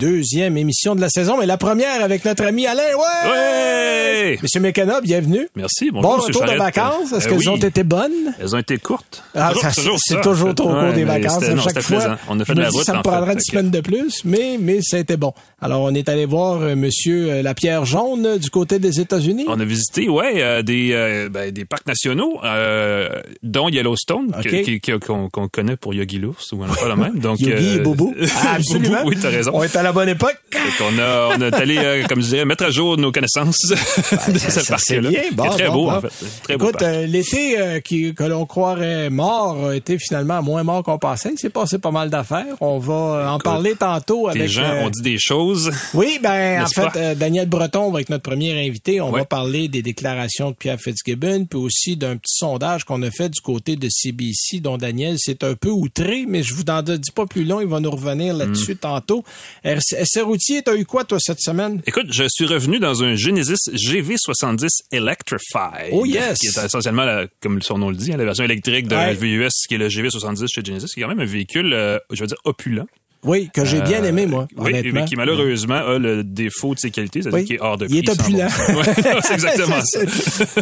[0.00, 2.82] Deuxième émission de la saison, mais la première avec notre ami Alain.
[2.96, 3.30] Ouais!
[3.30, 4.38] Ouais!
[4.42, 5.48] Monsieur McKenna, bienvenue.
[5.54, 5.90] Merci.
[5.92, 7.12] Bon Bonjour, Monsieur retour de vacances.
[7.12, 7.48] Est-ce Euh, qu'elles oui.
[7.48, 8.10] ont été bonnes?
[8.40, 9.22] Elles ont été courtes.
[9.34, 11.42] Ah, c'est toujours cours Ouais, des vacances.
[11.44, 12.16] à chaque fois, plaisant.
[12.28, 12.84] On a fait de la route.
[12.84, 13.08] ça me en fait.
[13.08, 15.32] prendrait une Fait que- semaine de plus, mais, mais ça a été bon.
[15.60, 19.00] Alors, on est allé voir euh, Monsieur euh, la pierre jaune euh, du côté des
[19.00, 19.44] États-Unis.
[19.48, 23.08] On a visité, ouais, euh, des, euh, ben, des parcs nationaux, euh,
[23.42, 24.62] dont Yellowstone, que- Ok.
[24.64, 27.18] qui- qui- qu'on connaît pour Yogi l'ours, ou n'a pas le même.
[27.20, 28.12] Donc, Yogi et Bobo.
[28.44, 28.98] Ah, absolument.
[28.98, 29.52] Bobo, oui, t'as raison.
[29.54, 30.36] On est à la bonne époque.
[30.78, 34.38] Qu'on a, on est allé, euh, comme je dirais, mettre à jour nos connaissances de
[34.38, 35.10] ça, ce c'est parc-là.
[35.10, 35.22] bien.
[35.32, 35.96] Bon, C'est très bon, beau, bon.
[35.96, 36.08] en fait.
[36.42, 40.82] Très Écoute, euh, l'été euh, qui, que l'on croirait mort a été finalement moins mort
[40.82, 41.30] qu'on pensait.
[41.32, 42.56] Il s'est passé pas mal d'affaires.
[42.60, 44.48] On va en parler tantôt avec...
[44.48, 45.70] gens euh, ont dit des choses.
[45.92, 49.00] Oui, ben en fait, Daniel Breton va être notre premier invité.
[49.00, 49.20] On Ouais.
[49.20, 53.28] va parler des déclarations de Pierre Fitzgibbon, puis aussi d'un petit sondage qu'on a fait
[53.28, 56.98] du côté de CBC, dont Daniel s'est un peu outré, mais je vous en dis
[57.14, 57.60] pas plus long.
[57.60, 58.78] Il va nous revenir là-dessus Hmm.
[58.78, 59.24] tantôt.
[59.78, 61.82] RC Routier, t'as eu quoi toi cette semaine?
[61.86, 65.90] Écoute, je suis revenu dans un Genesis GV70 Electrified.
[65.92, 66.38] Oh, yes!
[66.38, 69.14] Qui est essentiellement, la- comme son nom le dit, hein, la version électrique d'un Ouais.
[69.14, 72.20] VUS qui est le GV70 chez Genesis, qui est quand même un véhicule, euh, je
[72.20, 72.86] veux dire, opulent.
[73.24, 76.78] Oui, que j'ai bien Euh, aimé moi, Oui, mais qui malheureusement a le défaut de
[76.80, 77.44] ses qualités, c'est-à-dire Oui.
[77.46, 78.12] qu'il est hors de Il prix.
[78.12, 78.48] est opulent.
[78.76, 80.00] Ouais, c'est exactement ça.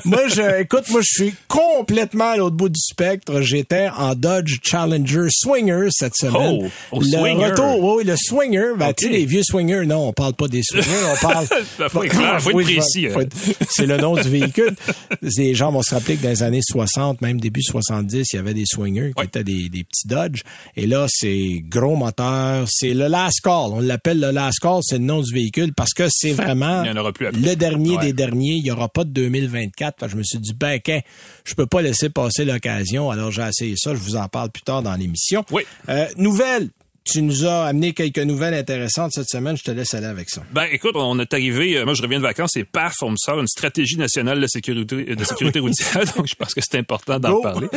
[0.05, 3.41] Moi, je, écoute, moi, je suis complètement à l'autre bout du spectre.
[3.41, 6.71] J'étais en Dodge Challenger Swinger cette semaine.
[6.93, 7.47] Oh, le Swinger.
[7.47, 8.73] retour, oui, le Swinger.
[8.79, 8.97] Ben, Ok.
[8.97, 11.47] tu sais, les vieux Swingers, non, on parle pas des Swingers, on parle.
[11.91, 13.25] Faut être clair, faut être précis, hein.
[13.69, 14.75] C'est le nom du véhicule.
[15.23, 18.39] Les gens vont se rappeler que dans les années 60, même début 70, il y
[18.39, 19.27] avait des Swingers qui Ouais.
[19.27, 20.43] étaient des, des petits Dodge.
[20.77, 22.52] Et là, c'est gros moteur.
[22.67, 23.70] C'est le last call.
[23.72, 24.81] On l'appelle le last call.
[24.83, 27.41] C'est le nom du véhicule parce que c'est vraiment Il y en aura plus après.
[27.41, 28.05] le dernier Ouais.
[28.06, 28.55] des derniers.
[28.55, 30.00] Il y aura pas de 2024.
[30.00, 31.00] Fait que je me suis dit, ben, qu'un,
[31.44, 33.10] je peux pas laisser passer l'occasion.
[33.10, 33.94] Alors, j'ai essayé ça.
[33.94, 35.44] Je vous en parle plus tard dans l'émission.
[35.50, 35.62] Oui.
[35.88, 36.69] Euh, nouvelle.
[37.05, 39.57] Tu nous as amené quelques nouvelles intéressantes cette semaine.
[39.57, 40.43] Je te laisse aller avec ça.
[40.53, 43.17] Ben, écoute, on est arrivé, euh, moi je reviens de vacances et paf, on me
[43.17, 47.19] sort une stratégie nationale de sécurité, de sécurité routière, donc je pense que c'est important
[47.19, 47.69] d'en parler.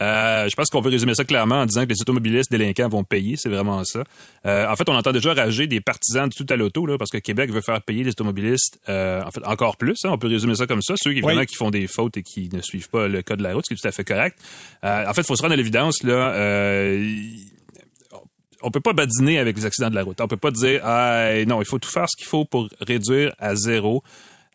[0.00, 3.04] Euh, je pense qu'on peut résumer ça clairement en disant que les automobilistes délinquants vont
[3.04, 4.02] payer, c'est vraiment ça.
[4.46, 7.10] Euh, en fait, on entend déjà rager des partisans de tout à l'auto, là, parce
[7.10, 10.28] que Québec veut faire payer les automobilistes, euh, en fait, encore plus, hein, on peut
[10.28, 13.08] résumer ça comme ça, ceux qui, qui font des fautes et qui ne suivent pas
[13.08, 14.38] le code de la route, ce qui est tout à fait correct.
[14.84, 17.14] Euh, en fait, il faut se rendre à l'évidence, là, euh,
[18.62, 20.20] on peut pas badiner avec les accidents de la route.
[20.20, 23.34] On peut pas dire ah non, il faut tout faire ce qu'il faut pour réduire
[23.38, 24.02] à zéro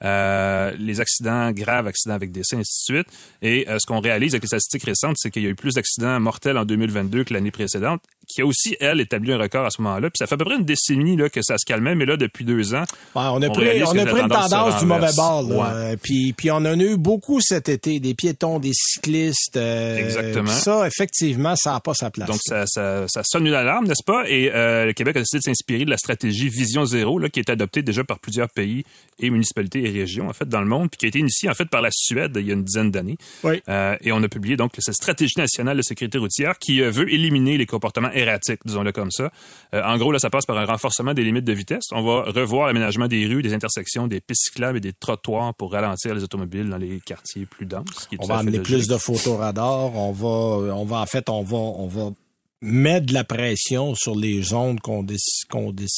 [0.04, 3.08] euh, les accidents graves, accidents avec décès, ainsi de suite.
[3.42, 5.76] Et euh, ce qu'on réalise avec les statistiques récentes, c'est qu'il y a eu plus
[5.76, 9.70] d'accidents mortels en 2022 que l'année précédente, qui a aussi, elle, établi un record à
[9.70, 10.10] ce moment-là.
[10.10, 12.18] Puis ça fait à peu près une décennie là, que ça se calmait, mais là,
[12.18, 12.84] depuis deux ans,
[13.16, 15.50] Ouais, on a On pris, on a pris une tendance du mauvais bord.
[15.50, 15.98] Ouais.
[16.02, 19.58] Puis, puis on en a eu beaucoup cet été, des piétons, des cyclistes.
[19.58, 20.50] euh, Exactement.
[20.52, 22.28] Ça, effectivement, ça n'a pas sa place.
[22.28, 24.24] Donc, ça, ça, ça sonne une alarme, n'est-ce pas?
[24.28, 27.40] Et euh, le Québec a décidé de s'inspirer de la stratégie Vision Zéro, là, qui
[27.40, 28.84] est adoptée déjà par plusieurs pays
[29.20, 31.54] et municipalités et régions, en fait, dans le monde, puis qui a été initiée, en
[31.54, 33.18] fait, par la Suède il y a une dizaine d'années.
[33.44, 33.62] Oui.
[33.70, 37.58] Euh, et on a publié, donc, cette stratégie nationale de sécurité routière qui veut éliminer
[37.58, 39.30] les comportements erratiques, disons-le comme ça.
[39.74, 41.84] Euh, en gros, là, ça passe par un renforcement des limites de vitesse.
[41.92, 45.72] On va revoir l'aménagement des rues, des intersections, des pistes cyclables et des trottoirs pour
[45.74, 48.08] ralentir les automobiles dans les quartiers plus denses.
[48.20, 48.74] on va amener logique.
[48.76, 49.96] plus de photoradars.
[49.96, 52.12] On va, on va, en fait, on va, on va
[52.62, 55.90] mettre de la pression sur les zones qu'on déc- qu'on déc-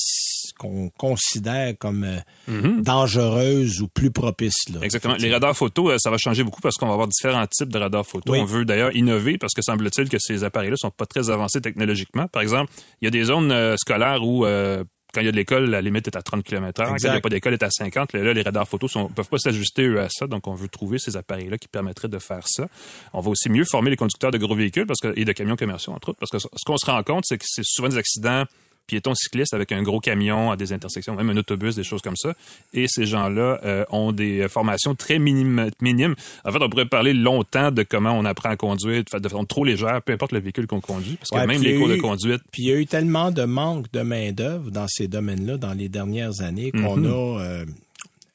[0.58, 4.70] qu'on considère comme euh, dangereuses ou plus propices.
[4.70, 4.80] Là.
[4.82, 5.16] Exactement.
[5.16, 7.78] Les radars photo, euh, ça va changer beaucoup parce qu'on va avoir différents types de
[7.78, 8.34] radars photo.
[8.34, 8.40] Oui.
[8.40, 12.28] On veut d'ailleurs innover parce que semble-t-il que ces appareils-là sont pas très avancés technologiquement.
[12.28, 15.32] Par exemple, il y a des zones euh, scolaires où euh, quand il y a
[15.32, 16.90] de l'école, la limite est à 30 km heure.
[16.90, 18.14] Quand il n'y a pas d'école, elle est à 50.
[18.14, 20.28] Là, les radars photos ne peuvent pas s'ajuster eux à ça.
[20.28, 22.68] Donc, on veut trouver ces appareils-là qui permettraient de faire ça.
[23.14, 25.56] On va aussi mieux former les conducteurs de gros véhicules parce que, et de camions
[25.56, 26.20] commerciaux, entre autres.
[26.20, 28.44] Parce que ce qu'on se rend compte, c'est que c'est souvent des accidents
[28.88, 32.16] piétons cyclistes avec un gros camion à des intersections, même un autobus, des choses comme
[32.16, 32.34] ça.
[32.74, 36.16] Et ces gens-là euh, ont des formations très minimes, minimes.
[36.46, 39.28] En fait, on pourrait parler longtemps de comment on apprend à conduire de fa- de
[39.28, 41.90] façon trop légère, peu importe le véhicule qu'on conduit, parce que Ouais, même les cours
[41.90, 45.58] de conduite, Puis il y a eu tellement de manque de main-d'œuvre dans ces domaines-là
[45.58, 47.06] dans les dernières années qu'on Mhm.
[47.08, 47.42] a.
[47.42, 47.66] euh,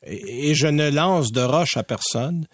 [0.06, 2.46] et, et je ne lance de roche à personne,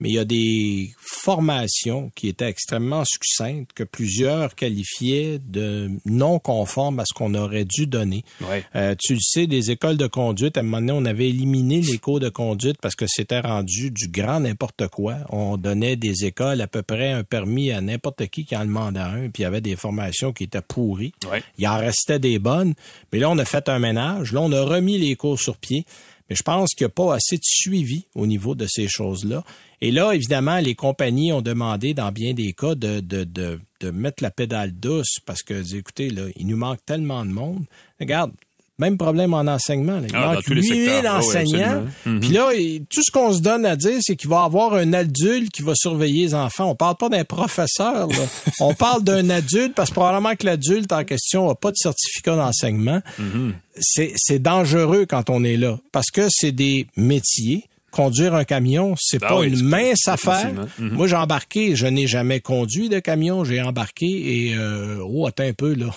[0.00, 6.38] mais il y a des formations qui étaient extrêmement succinctes que plusieurs qualifiaient de non
[6.38, 8.24] conformes à ce qu'on aurait dû donner.
[8.40, 8.64] Ouais.
[8.76, 11.80] Euh, tu le sais, des écoles de conduite, à un moment donné, on avait éliminé
[11.80, 15.16] les cours de conduite parce que c'était rendu du grand n'importe quoi.
[15.30, 19.00] On donnait des écoles à peu près un permis à n'importe qui qui en demandait
[19.00, 21.12] un, puis il y avait des formations qui étaient pourries.
[21.30, 21.42] Ouais.
[21.58, 22.74] Il en restait des bonnes,
[23.12, 24.32] mais là, on a fait un ménage.
[24.32, 25.84] Là, on a remis les cours sur pied.
[26.28, 29.44] Mais je pense qu'il n'y a pas assez de suivi au niveau de ces choses-là.
[29.80, 33.90] Et là, évidemment, les compagnies ont demandé, dans bien des cas, de, de, de, de
[33.90, 37.64] mettre la pédale douce parce que, écoutez, là, il nous manque tellement de monde.
[38.00, 38.32] Regarde,
[38.78, 40.00] même problème en enseignement.
[40.00, 40.06] Là.
[40.08, 41.04] Il Ah, manque tous les 8000 secteurs.
[41.14, 41.84] Ah oui, enseignants.
[42.20, 42.50] Puis là,
[42.90, 45.62] tout ce qu'on se donne à dire, c'est qu'il va y avoir un adulte qui
[45.62, 46.70] va surveiller les enfants.
[46.70, 48.06] On parle pas d'un professeur.
[48.08, 48.14] Là.
[48.60, 52.36] On parle d'un adulte parce que probablement que l'adulte en question n'a pas de certificat
[52.36, 53.00] d'enseignement.
[53.18, 53.54] Mhm.
[53.80, 57.64] C'est c'est dangereux quand on est là parce que c'est des métiers.
[57.90, 60.52] Conduire un camion, c'est Ah pas oui, une mince affaire.
[60.78, 60.90] Mhm.
[60.92, 65.44] Moi, j'ai embarqué, je n'ai jamais conduit de camion, j'ai embarqué et euh, oh, attends
[65.44, 65.86] un peu là.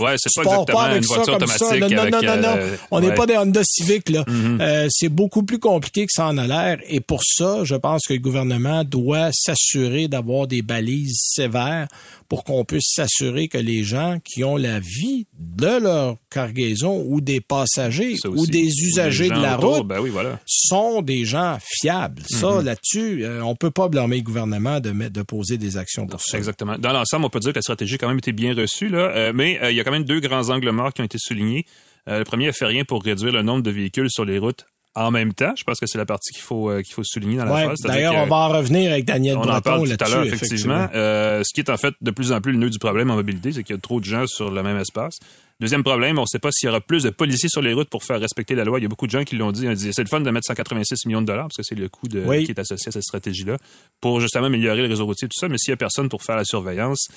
[0.00, 1.64] Ouais, c'est pas exactement une voiture comme ça.
[1.76, 1.80] automatique.
[1.80, 2.56] Non, non, avec, non, non, non.
[2.56, 3.14] euh, On n'est ouais.
[3.14, 4.24] Pas des Honda Civic, là.
[4.28, 6.78] Euh, c'est beaucoup plus compliqué que ça en a l'air.
[6.88, 11.86] Et pour ça, je pense que le gouvernement doit s'assurer d'avoir des balises sévères
[12.30, 17.20] pour qu'on puisse s'assurer que les gens qui ont la vie de leur cargaison ou
[17.20, 20.38] des passagers ou des usagers de la autour, route Ben oui, voilà.
[20.46, 22.22] sont des gens fiables.
[22.28, 22.64] Ça, Mm-hmm.
[22.64, 26.20] là-dessus, euh, on peut pas blâmer le gouvernement de, mettre, de poser des actions pour
[26.20, 26.38] ça.
[26.38, 26.78] Exactement.
[26.78, 29.10] Dans l'ensemble, on peut dire que la stratégie a quand même été bien reçue, là,
[29.14, 31.18] euh, mais euh, il y a quand même deux grands angles morts qui ont été
[31.18, 31.66] soulignés.
[32.08, 34.66] Euh, le premier a fait rien pour réduire le nombre de véhicules sur les routes
[34.94, 35.52] en même temps.
[35.56, 37.74] Je pense que c'est la partie qu'il faut euh, qu'il faut souligner dans la Ouais.
[37.76, 40.88] C'est-à-dire D'ailleurs, on va en revenir avec Daniel on en parle tout à l'heure, effectivement.
[40.94, 43.14] Euh, ce qui est en fait de plus en plus le nœud du problème en
[43.14, 45.18] mobilité, c'est qu'il y a trop de gens sur le même espace.
[45.60, 47.90] Deuxième problème, on ne sait pas s'il y aura plus de policiers sur les routes
[47.90, 48.78] pour faire respecter la loi.
[48.78, 49.68] Il y a beaucoup de gens qui l'ont dit.
[49.68, 51.90] Ont dit, c'est le fun de mettre 186 millions de dollars, parce que c'est le
[51.90, 52.44] coût de, Oui.
[52.44, 53.58] qui est associé à cette stratégie-là,
[54.00, 55.48] pour justement améliorer le réseau routier, tout ça.
[55.48, 57.08] Mais s'il y a personne pour faire la surveillance,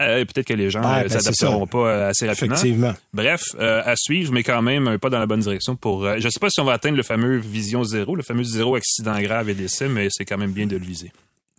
[0.00, 2.54] euh, peut-être que les gens Ouais, euh, ben, c'est s'adapteront pas euh, assez rapidement.
[2.54, 2.94] Effectivement.
[3.12, 6.04] Bref, euh, à suivre, mais quand même un pas dans la bonne direction pour.
[6.04, 8.74] euh, je sais pas si on va atteindre le fameux vision zéro, le fameux zéro
[8.74, 11.12] accident grave et décès, mais c'est quand même bien de le viser.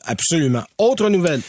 [0.05, 0.63] Absolument.
[0.77, 1.41] Autre nouvelle.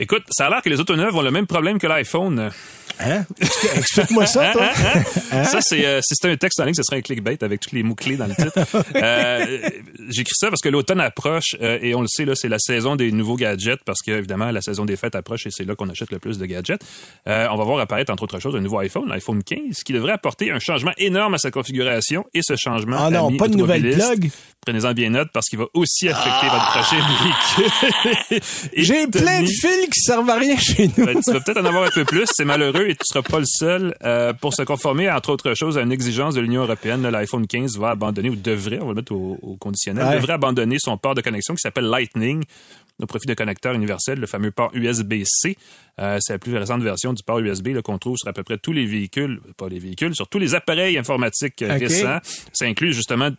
[0.00, 2.50] Écoute, ça a l'air que les neuves ont le même problème que l'iPhone.
[3.00, 3.24] Hein?
[3.76, 4.68] Explique-moi ça, Hein, toi.
[4.76, 5.02] hein,
[5.32, 5.44] hein?
[5.44, 7.74] Ça, c'est euh, si c'était un texte en ligne, ce serait un clickbait avec tous
[7.74, 8.52] les mots-clés dans le titre.
[8.96, 9.60] Euh,
[10.08, 12.96] J'écris ça parce que l'automne approche euh, et on le sait, là, c'est la saison
[12.96, 15.88] des nouveaux gadgets parce que, évidemment, la saison des fêtes approche et c'est là qu'on
[15.88, 16.80] achète le plus de gadgets.
[17.28, 20.12] Euh, on va voir apparaître, entre autres choses, un nouveau iPhone, l'iPhone 15, qui devrait
[20.12, 22.96] apporter un changement énorme à sa configuration et ce changement.
[22.98, 24.30] Ah non, pas de nouvelle plug.
[24.66, 28.40] Prenez-en bien note parce qu'il va aussi affecter votre prochain véhicule.
[28.74, 31.06] Et J'ai plein de fils qui servent à rien chez nous.
[31.06, 32.24] ben, tu vas peut-être en avoir un peu plus.
[32.34, 33.94] C'est malheureux et tu seras pas le seul.
[34.02, 37.78] Euh, pour se conformer, entre autres choses, à une exigence de l'Union européenne, l'iPhone 15
[37.78, 40.14] va abandonner, ou devrait, on va le mettre au, au conditionnel, Ouais.
[40.16, 42.42] devrait abandonner son port de connexion qui s'appelle Lightning
[43.00, 45.56] au profit de connecteur universel, le fameux port USB-C.
[46.00, 48.58] Euh, c'est la plus récente version du port USB qu'on trouve sur à peu près
[48.58, 52.18] tous les véhicules, pas les véhicules, sur tous les appareils informatiques récents.
[52.52, 53.30] Ça inclut justement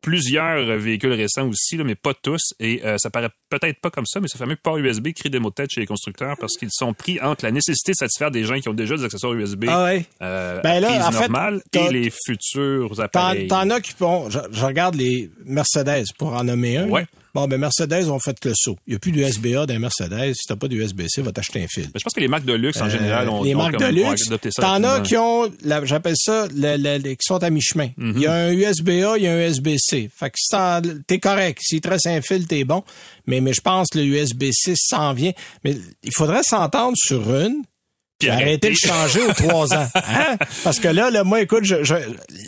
[0.00, 2.40] plusieurs véhicules récents aussi, là, mais pas tous.
[2.60, 5.38] Et euh, ça paraît peut-être pas comme ça, mais ce fameux port USB crée des
[5.38, 8.30] mots de tête chez les constructeurs parce qu'ils sont pris entre la nécessité de satisfaire
[8.30, 10.04] des gens qui ont déjà des accessoires USB Ah ouais.
[10.22, 13.48] euh, Ben là, en normale et les futurs appareils.
[13.48, 16.88] t'en as qui bon, je, je regarde les Mercedes pour en nommer un.
[16.88, 17.06] Ouais.
[17.34, 18.76] Bon, ben Mercedes ont fait le saut.
[18.86, 20.32] Il n'y a plus d'USB-A dans Mercedes.
[20.34, 21.84] Si t'as pas d'USB-C, va t'acheter un fil.
[21.84, 23.76] Mais je pense que les marques de luxe, en général, ont, Euh, les ont marques
[23.78, 24.26] de ont luxe.
[24.28, 25.50] adopté ça T'en as qui ont,
[25.84, 27.90] j'appelle ça, le- le- le- qui sont à mi-chemin.
[27.96, 28.12] Mhm.
[28.16, 30.10] Il y a un USB-A, il y a un USB-C.
[30.16, 30.56] Fait que si
[31.06, 31.58] t'es correct.
[31.62, 32.82] S'il te reste un fil, t'es bon.
[33.26, 35.32] Mais, mais je pense que le USB-C s'en vient.
[35.64, 37.62] Mais il faudrait s'entendre sur une.
[38.18, 39.86] Puis arrêter de changer aux trois ans.
[39.94, 40.36] Hein?
[40.64, 41.94] Parce que là, là, moi, écoute, je, je-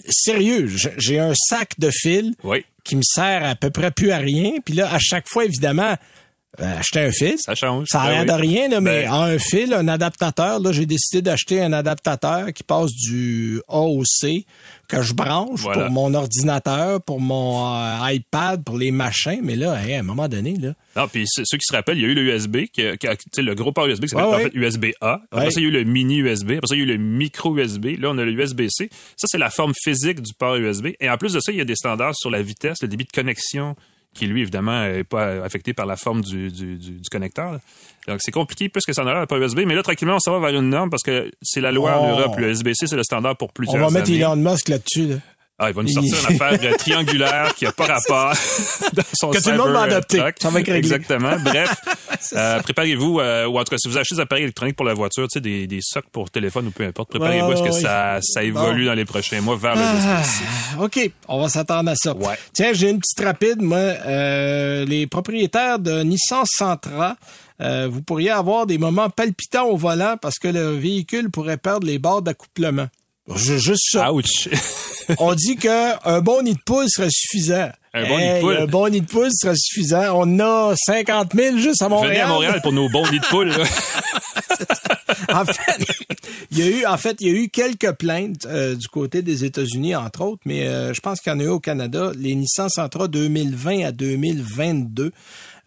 [0.08, 0.68] sérieux,
[0.98, 4.54] j'ai un sac de fils Oui, qui me sert à peu près plus à rien.
[4.64, 5.94] Puis là, à chaque fois, évidemment,
[6.58, 7.34] acheter un fil.
[7.38, 7.86] ça change.
[7.90, 10.72] Ça a Ben l'air de rien, là, mais Ben- en un fil, un adaptateur, là,
[10.72, 14.44] j'ai décidé d'acheter un adaptateur qui passe du A au C,
[14.88, 15.82] que je branche Voilà.
[15.84, 19.40] pour mon ordinateur, pour mon euh, iPad, pour les machins.
[19.42, 22.02] Mais là, hey, à un moment donné, là, Non, puis ceux qui se rappellent, il
[22.02, 24.36] y a eu le USB, qui, qui le gros port USB qui s'appelle Ouais, en
[24.38, 24.44] ouais.
[24.44, 25.22] fait USB-A.
[25.30, 25.50] Après Ouais.
[25.52, 26.52] ça, il y a eu le mini USB.
[26.56, 27.96] Après ça, il y a eu le micro USB.
[28.00, 28.90] Là, on a le USB-C.
[29.16, 30.88] Ça, c'est la forme physique du port USB.
[31.00, 33.04] Et en plus de ça, il y a des standards sur la vitesse, le débit
[33.04, 33.76] de connexion,
[34.14, 37.52] qui lui, évidemment, n'est pas affecté par la forme du, du, du- du connecteur.
[37.52, 37.60] là.
[38.08, 39.60] Donc, c'est compliqué plus que ça en a l'air, le port USB.
[39.66, 42.06] Mais là, tranquillement, on s'en va vers une norme parce que c'est la loi en
[42.14, 42.18] Oh.
[42.18, 42.38] Europe.
[42.38, 44.18] Le USB-C, c'est le standard pour on plusieurs va mettre années.
[44.20, 45.06] Elon Musk là-dessus.
[45.06, 45.16] Là.
[45.62, 48.32] Ah, il va nous sortir une affaire triangulaire qui a pas rapport
[48.94, 50.16] dans son Que tout le monde va adopter.
[50.40, 50.78] Ça va être réglé.
[50.78, 51.36] Exactement.
[51.44, 51.74] Bref,
[52.32, 54.94] euh, préparez-vous, euh, ou en tout cas, si vous achetez des appareils électroniques pour la
[54.94, 57.62] voiture, tu sais, des, des socs pour téléphone ou peu importe, préparez-vous Ouais, à ce
[57.62, 60.44] que ça, ça évolue dans les prochains mois vers le Ah, USB-C.
[60.82, 62.14] OK, on va s'attendre à ça.
[62.16, 62.38] Ouais.
[62.54, 63.60] Tiens, j'ai une petite rapide.
[63.60, 67.16] Moi, euh, les propriétaires de Nissan Sentra,
[67.60, 71.86] euh, vous pourriez avoir des moments palpitants au volant parce que le véhicule pourrait perdre
[71.86, 72.86] les barres d'accouplement.
[73.36, 74.12] Juste ça.
[74.12, 74.48] Ouch!
[75.18, 77.70] On dit qu'un bon nid de poule serait suffisant.
[77.92, 78.56] Un bon nid de poule.
[78.56, 80.12] Un bon nid de poule serait suffisant.
[80.14, 82.12] On a 50 000 juste à Montréal.
[82.12, 83.52] Venez à Montréal pour nos bons nids de poule.
[85.32, 85.86] en fait,
[86.50, 89.22] il y a eu, en fait, il y a eu quelques plaintes euh, du côté
[89.22, 92.12] des États-Unis, entre autres, mais euh, je pense qu'il y en a eu au Canada.
[92.16, 95.12] Les Nissan Sentra 2020 à 2022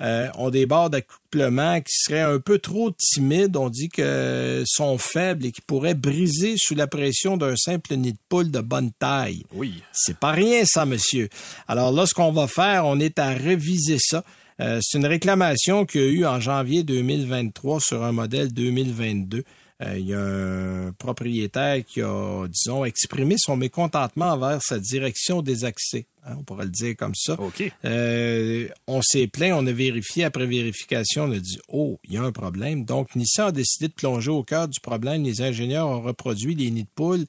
[0.02, 3.58] euh, ont des barres d'accouplement qui seraient un peu trop timides.
[3.58, 8.14] On dit que sont faibles et qui pourraient briser sous la pression d'un simple nid
[8.14, 9.44] de poule de bonne taille.
[9.54, 9.82] Oui.
[9.92, 11.30] C'est pas rien, ça, monsieur.
[11.68, 14.24] Alors là, ce qu'on va faire, on est à réviser ça.
[14.60, 19.44] Euh, c'est une réclamation qu'il y a eu en janvier 2023 sur un modèle 2022.
[19.86, 25.42] Euh, il y a un propriétaire qui a, disons, exprimé son mécontentement envers sa direction
[25.42, 26.06] des accès.
[26.26, 27.34] hein, on pourrait le dire comme ça.
[27.40, 27.72] OK.
[27.86, 30.24] Euh, on s'est plaint, on a vérifié.
[30.24, 32.86] Après vérification, on a dit Oh, il y a un problème.
[32.86, 35.24] Donc, Nissan a décidé de plonger au cœur du problème.
[35.24, 37.26] Les ingénieurs ont reproduit les nids de poules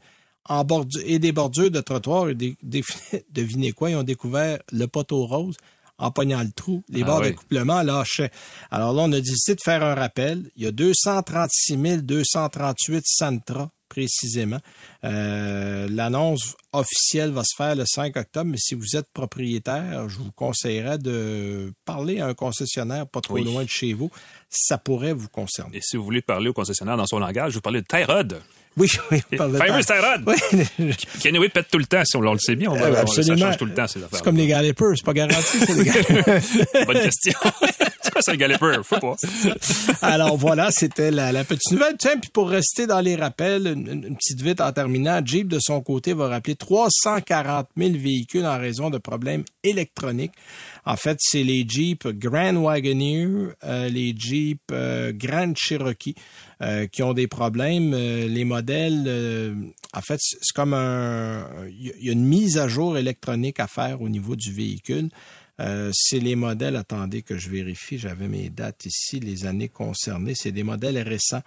[0.46, 0.64] en
[1.04, 2.28] et des bordures de trottoir.
[2.28, 2.84] Et des, des-
[3.32, 5.56] devinez quoi, ils ont découvert le poteau rose
[5.98, 6.82] en pognant le trou.
[6.88, 7.28] Les Ah barres oui.
[7.30, 8.30] d'accouplement lâchaient.
[8.70, 10.50] Alors là, on a décidé de faire un rappel.
[10.56, 14.58] Il y a 236 238 Sentra précisément.
[15.04, 20.18] Euh, L'annonce officielle va se faire le 5 octobre, mais si vous êtes propriétaire, je
[20.18, 23.44] vous conseillerais de parler à un concessionnaire pas trop Oui.
[23.44, 24.10] loin de chez vous.
[24.50, 25.76] Ça pourrait vous concerner.
[25.76, 28.40] Et si vous voulez parler au concessionnaire dans son langage, je vous parlez de Tyrod.
[28.76, 29.94] Oui, oui, on parle de Famous temps.
[29.94, 30.24] Tyrod!
[31.40, 32.70] Oui, pète tout le temps, si on, on le sait bien.
[32.70, 33.36] On va, Euh, on- ça absolument.
[33.46, 34.10] change tout le temps, ces affaires.
[34.18, 35.58] c'est comme les galipers, c'est pas garanti.
[35.58, 36.40] c'est les galipers.
[36.86, 37.32] Bonne question.
[38.02, 38.78] c'est quoi ça, un galloper?
[38.82, 39.14] Faut pas.
[40.02, 41.94] Alors voilà, c'était la, la petite nouvelle.
[41.98, 45.48] Tiens, puis pour rester dans les rappels, une, une- une petite vite en terminant, Jeep
[45.48, 50.32] de son côté va rappeler 340 000 véhicules en raison de problèmes électroniques.
[50.86, 53.28] En fait, c'est les Jeep Grand Wagoneer,
[53.64, 56.14] euh, les Jeep euh, Grand Cherokee
[56.60, 57.94] euh, qui ont des problèmes.
[57.94, 59.54] Euh, les modèles, euh,
[59.94, 62.98] en fait, c'est comme un, il y a- il y a une mise à jour
[62.98, 65.08] électronique à faire au niveau du véhicule.
[65.60, 70.34] Euh, c'est les modèles, attendez que je vérifie, j'avais mes dates ici, les années concernées,
[70.34, 71.42] c'est des modèles récents.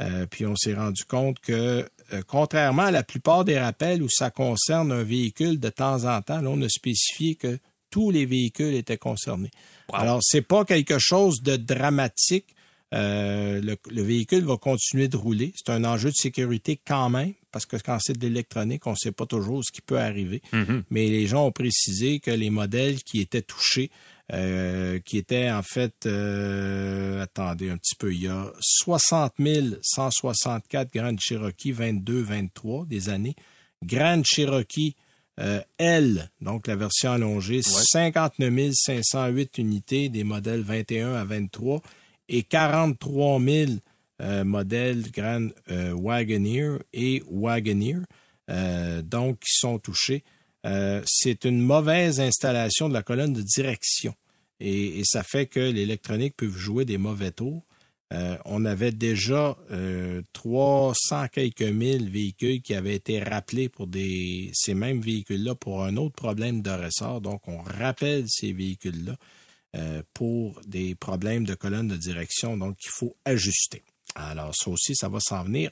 [0.00, 4.08] Euh, puis on s'est rendu compte que, euh, contrairement à la plupart des rappels où
[4.08, 7.58] ça concerne un véhicule de temps en temps, là, on a spécifié que
[7.90, 9.50] tous les véhicules étaient concernés.
[9.92, 12.54] Alors, c'est pas quelque chose de dramatique.
[12.94, 15.52] Euh, le, le véhicule va continuer de rouler.
[15.56, 18.96] C'est un enjeu de sécurité quand même, parce que quand c'est de l'électronique, on ne
[18.96, 20.42] sait pas toujours ce qui peut arriver.
[20.90, 23.90] Mais les gens ont précisé que les modèles qui étaient touchés,
[24.32, 29.34] euh, qui étaient en fait, euh, attendez un petit peu, il y a 60
[29.82, 33.34] 164 Grand Cherokee 22-23 des années.
[33.82, 34.96] Grand Cherokee
[35.38, 41.80] euh, L, donc la version allongée, 59 508 unités des modèles 21 à 23
[42.28, 43.72] et 43 000
[44.20, 48.00] euh, modèles Grand euh, Wagoneer et Wagoneer,
[48.50, 50.24] euh, donc qui sont touchés.
[50.66, 54.14] Euh, c'est une mauvaise installation de la colonne de direction
[54.58, 57.62] et, et ça fait que l'électronique peut jouer des mauvais tours.
[58.14, 64.50] Euh, on avait déjà euh, 300 quelques mille véhicules qui avaient été rappelés pour des,
[64.54, 67.20] ces mêmes véhicules-là pour un autre problème de ressort.
[67.20, 69.16] Donc, on rappelle ces véhicules-là
[69.76, 73.82] euh, pour des problèmes de colonne de direction, donc il faut ajuster.
[74.14, 75.70] Alors, ça aussi, ça va s'en venir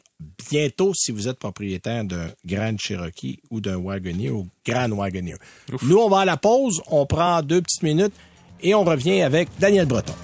[0.50, 5.38] bientôt si vous êtes propriétaire d'un Grand Cherokee ou d'un Wagoneer ou Grand Wagoneer.
[5.82, 8.14] Nous, on va à la pause, on prend deux petites minutes
[8.60, 10.14] et on revient avec Daniel Breton.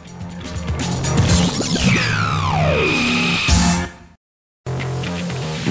[1.85, 2.32] Yeah.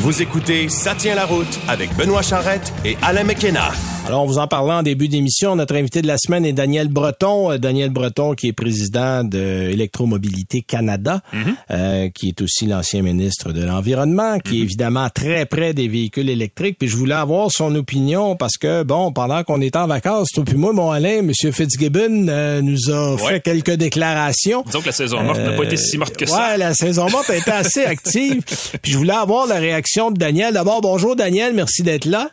[0.01, 3.70] Vous écoutez Ça tient la route avec Benoît Charrette et Alain McKenna.
[4.08, 6.88] Alors, on vous en parlant en début d'émission, notre invité de la semaine est Daniel
[6.88, 7.51] Breton.
[7.51, 11.22] Euh, Daniel Breton, qui est président de Électromobilité Canada,
[11.70, 16.29] euh, qui est aussi l'ancien ministre de l'Environnement, qui est évidemment très près des véhicules
[16.29, 16.77] électriques.
[16.79, 20.43] Puis je voulais avoir son opinion parce que, bon, pendant qu'on était en vacances, toi
[20.46, 21.31] puis moi, mon Alain, M.
[21.34, 23.34] Fitzgibbon euh, nous a Ouais.
[23.36, 24.63] fait quelques déclarations.
[24.65, 26.50] Disons que la saison morte n'a pas été si morte que ça.
[26.53, 28.41] Ouais, la saison morte a été assez active.
[28.81, 30.53] Puis je voulais avoir la réaction de Daniel.
[30.53, 32.29] D'abord, bonjour Daniel, merci d'être là.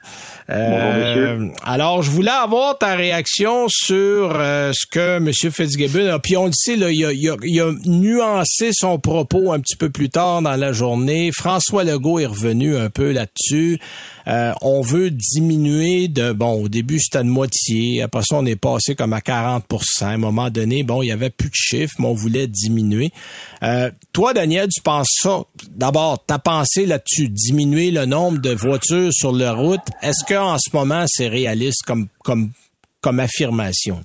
[0.48, 5.32] Euh, alors, je voulais avoir ta réaction sur euh, ce que M.
[5.32, 6.18] Fitzgibbon a.
[6.20, 9.60] Puis on le sait, là, il, a, il, a, il, a, nuancé son propos un
[9.60, 11.30] petit peu plus tard dans la journée.
[11.34, 13.80] François Legault est revenu un peu là-dessus.
[14.28, 18.56] Euh, on veut diminuer de, bon, au début c'était de moitié, après ça on est
[18.56, 19.64] passé comme à 40
[20.02, 23.10] À un moment donné, bon, il y avait plus de chiffres, mais on voulait diminuer.
[23.62, 25.44] Euh, toi, Daniel, tu penses ça?
[25.70, 30.74] D'abord, ta pensée là-dessus, diminuer le nombre de voitures sur la route, est-ce qu'en ce
[30.76, 32.50] moment c'est réaliste comme, comme,
[33.00, 34.00] comme affirmation?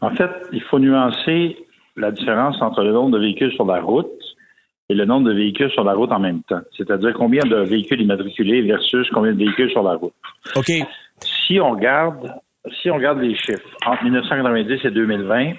[0.00, 1.56] En fait, il faut nuancer
[1.96, 4.06] la différence entre le nombre de véhicules sur la route
[4.88, 6.60] et le nombre de véhicules sur la route en même temps.
[6.76, 10.12] C'est-à-dire combien de véhicules immatriculés versus combien de véhicules sur la route.
[10.54, 10.70] OK.
[11.20, 12.30] Si on regarde,
[12.82, 15.54] si on regarde les chiffres, entre 1990 et 2020,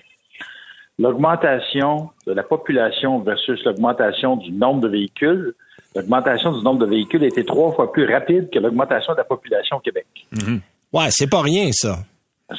[1.00, 5.56] l'augmentation de la population versus l'augmentation du nombre de véhicules,
[5.98, 9.24] l'augmentation du nombre de véhicules a été trois fois plus rapide que l'augmentation de la
[9.24, 10.06] population au Québec.
[10.34, 10.60] Mm-hmm.
[10.94, 11.98] Ouais, c'est pas rien, ça.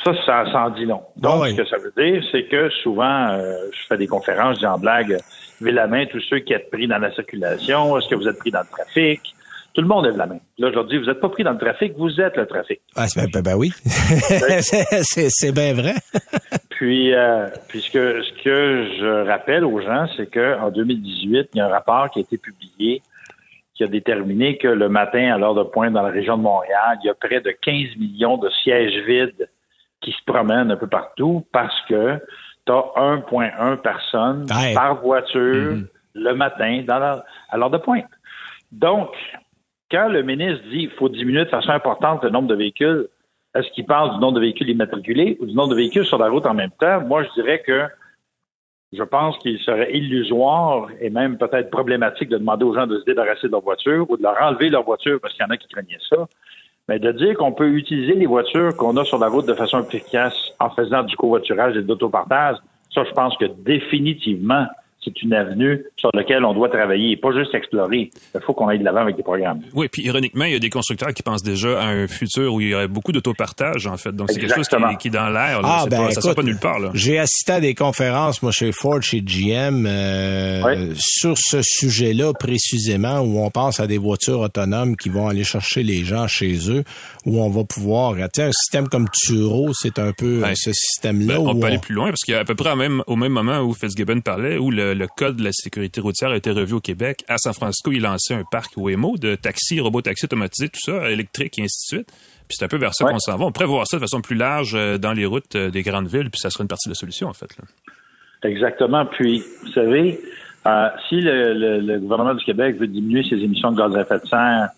[0.04, 1.00] Ça, ça, s'en dit long.
[1.16, 4.60] Donc, ce que ça veut dire, c'est que souvent, euh, je fais des conférences, je
[4.60, 5.16] dis en blague,
[5.60, 8.38] levez la main tous ceux qui êtes pris dans la circulation, est-ce que vous êtes
[8.38, 9.20] pris dans le trafic?
[9.72, 10.38] Tout le monde lève la main.
[10.58, 12.80] Là, je leur dis, vous n'êtes pas pris dans le trafic, vous êtes le trafic.
[12.96, 13.72] Ah, ben, ben, ben oui.
[13.84, 15.94] c'est bien vrai.
[16.70, 21.58] puis, euh, puis ce, que, ce que je rappelle aux gens, c'est qu'en 2018, il
[21.58, 23.02] y a un rapport qui a été publié
[23.78, 26.98] qui a déterminé que le matin, à l'heure de pointe dans la région de Montréal,
[27.02, 29.48] il y a près de 15 millions de sièges vides
[30.00, 32.18] qui se promènent un peu partout parce que
[32.66, 35.86] tu as 1,1 personnes par voiture mm-hmm.
[36.14, 38.10] le matin dans à l'heure de pointe.
[38.72, 39.10] Donc,
[39.92, 43.06] quand le ministre dit qu'il faut diminuer de façon importante le nombre de véhicules,
[43.54, 46.28] est-ce qu'il parle du nombre de véhicules immatriculés ou du nombre de véhicules sur la
[46.28, 47.00] route en même temps?
[47.02, 47.86] Moi, je dirais que
[48.92, 53.04] je pense qu'il serait illusoire et même peut-être problématique de demander aux gens de se
[53.04, 55.56] débarrasser de leur voiture ou de leur enlever leur voiture parce qu'il y en a
[55.56, 56.26] qui craignaient ça.
[56.88, 59.82] Mais de dire qu'on peut utiliser les voitures qu'on a sur la route de façon
[59.82, 62.56] efficace en faisant du covoiturage et de l'autopartage,
[62.94, 64.66] ça, je pense que définitivement,
[65.08, 68.10] c'est une avenue sur laquelle on doit travailler, pas juste explorer.
[68.34, 69.60] Il faut qu'on aille de l'avant avec des programmes.
[69.74, 72.60] Oui, puis ironiquement, il y a des constructeurs qui pensent déjà à un futur où
[72.60, 74.12] il y aurait beaucoup d'autopartage, en fait.
[74.12, 75.60] Donc, c'est quelque chose qui est, dans l'air.
[75.64, 76.78] Ah, ben, ça ne pas nulle part.
[76.94, 83.20] J'ai assisté à des conférences, moi, chez Ford, chez GM, euh, sur ce sujet-là précisément,
[83.20, 86.84] où on pense à des voitures autonomes qui vont aller chercher les gens chez eux,
[87.24, 88.14] où on va pouvoir...
[88.32, 91.38] Tu un système comme Turo, c'est un peu ce système-là.
[91.38, 93.16] Ben, on peut aller plus loin, parce qu'il y a à peu près même, au
[93.16, 96.50] même moment où Fitzgibbon parlait, où le, le code de la sécurité routière a été
[96.50, 97.24] revu au Québec.
[97.28, 101.10] À San Francisco, il lançait un parc Waymo de taxis, robots taxis automatisés, tout ça,
[101.10, 102.12] électriques et ainsi de suite.
[102.48, 103.44] Puis c'est un peu vers ça qu'on s'en va.
[103.44, 106.08] On pourrait voir ça de façon plus large euh, dans les routes euh, des grandes
[106.08, 107.48] villes, puis ça serait une partie de la solution, en fait.
[108.42, 109.04] Exactement.
[109.06, 110.20] Puis, vous savez,
[110.66, 114.26] euh, si le, gouvernement du Québec veut diminuer ses émissions de gaz à effet de
[114.26, 114.68] serre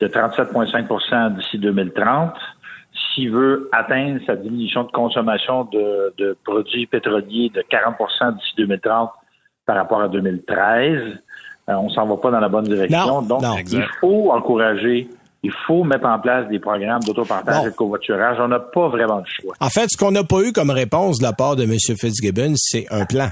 [0.00, 2.34] de 37,5% d'ici 2030,
[3.14, 9.10] s'il veut atteindre sa diminution de consommation de, de produits pétroliers de 40% d'ici 2030
[9.66, 11.18] par rapport à 2013.
[11.68, 13.22] Euh, on s'en va pas dans la bonne direction.
[13.22, 15.08] Donc, il faut encourager
[15.42, 18.38] il faut mettre en place des programmes d'autopartage et de covoiturage.
[18.40, 19.54] On n'a pas vraiment le choix.
[19.60, 21.74] En fait, ce qu'on n'a pas eu comme réponse de la part de M.
[21.78, 23.28] Fitzgibbon, c'est un plan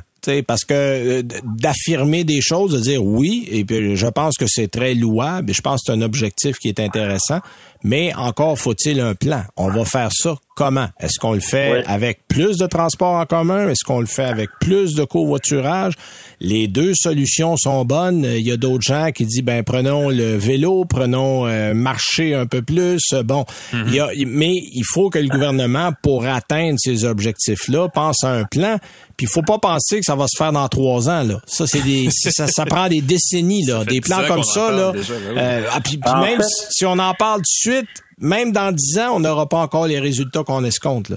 [0.46, 4.68] parce que euh, d'affirmer des choses, de dire oui, et puis je pense que c'est
[4.68, 7.40] très louable, et je pense que c'est un objectif qui est intéressant,
[7.82, 9.44] mais encore faut-il un plan.
[9.56, 10.88] On va faire ça comment?
[10.98, 13.68] Est-ce qu'on le fait avec plus de transport en commun?
[13.68, 15.94] Est-ce qu'on le fait avec plus de covoiturage?
[16.40, 18.24] Les deux solutions sont bonnes.
[18.24, 22.46] Il y a d'autres gens qui disent, ben, prenons le vélo, prenons euh, marcher un
[22.46, 23.02] peu plus.
[23.24, 28.24] Bon, il y a, mais il faut que le gouvernement, pour atteindre ces objectifs-là, pense
[28.24, 28.78] à un plan.
[29.16, 31.22] Puis il faut pas penser que ça va se faire dans trois ans.
[31.22, 31.40] Là.
[31.46, 33.64] Ça, c'est des, ça, prend des décennies.
[33.64, 33.84] Là.
[33.84, 34.70] Des plans comme ça.
[34.70, 34.92] Là.
[34.92, 35.02] Ben
[35.38, 36.40] euh, ah, puis, même
[36.70, 39.86] si on en parle tout de suite, même dans dix ans, on n'aura pas encore
[39.86, 41.10] les résultats qu'on escompte.
[41.10, 41.16] Là.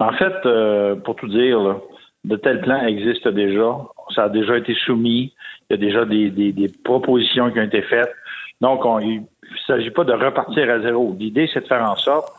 [0.00, 1.76] En fait, euh, pour tout dire, là,
[2.24, 3.78] de tels plans existent déjà.
[4.14, 5.32] Ça a déjà été soumis.
[5.68, 8.12] Il y a déjà des, des, des propositions qui ont été faites.
[8.60, 9.26] Donc, on, il ne
[9.66, 11.16] s'agit pas de repartir à zéro.
[11.18, 12.32] L'idée, c'est de faire en sorte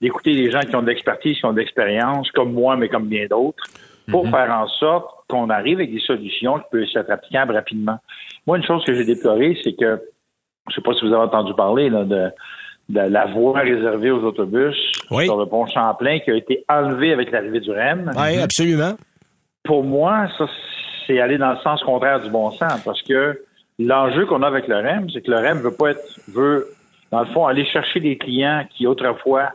[0.00, 3.06] d'écouter les gens qui ont de l'expertise, qui ont de l'expérience, comme moi, mais comme
[3.06, 3.64] bien d'autres,
[4.08, 4.30] pour mhm.
[4.30, 7.98] faire en sorte qu'on arrive avec des solutions qui peuvent être applicables rapidement.
[8.46, 10.00] Moi, une chose que j'ai déplorée, c'est que,
[10.68, 12.30] je ne sais pas si vous avez entendu parler là, de,
[12.92, 14.76] la voie réservée aux autobus
[15.08, 18.10] sur le pont Champlain qui a été enlevée avec l'arrivée du REM.
[18.16, 18.94] Oui, absolument.
[19.64, 20.46] Pour moi, ça,
[21.06, 23.42] c'est aller dans le sens contraire du bon sens parce que
[23.78, 26.66] l'enjeu qu'on a avec le REM, c'est que le REM veut pas être, veut,
[27.10, 29.50] dans le fond, aller chercher des clients qui autrefois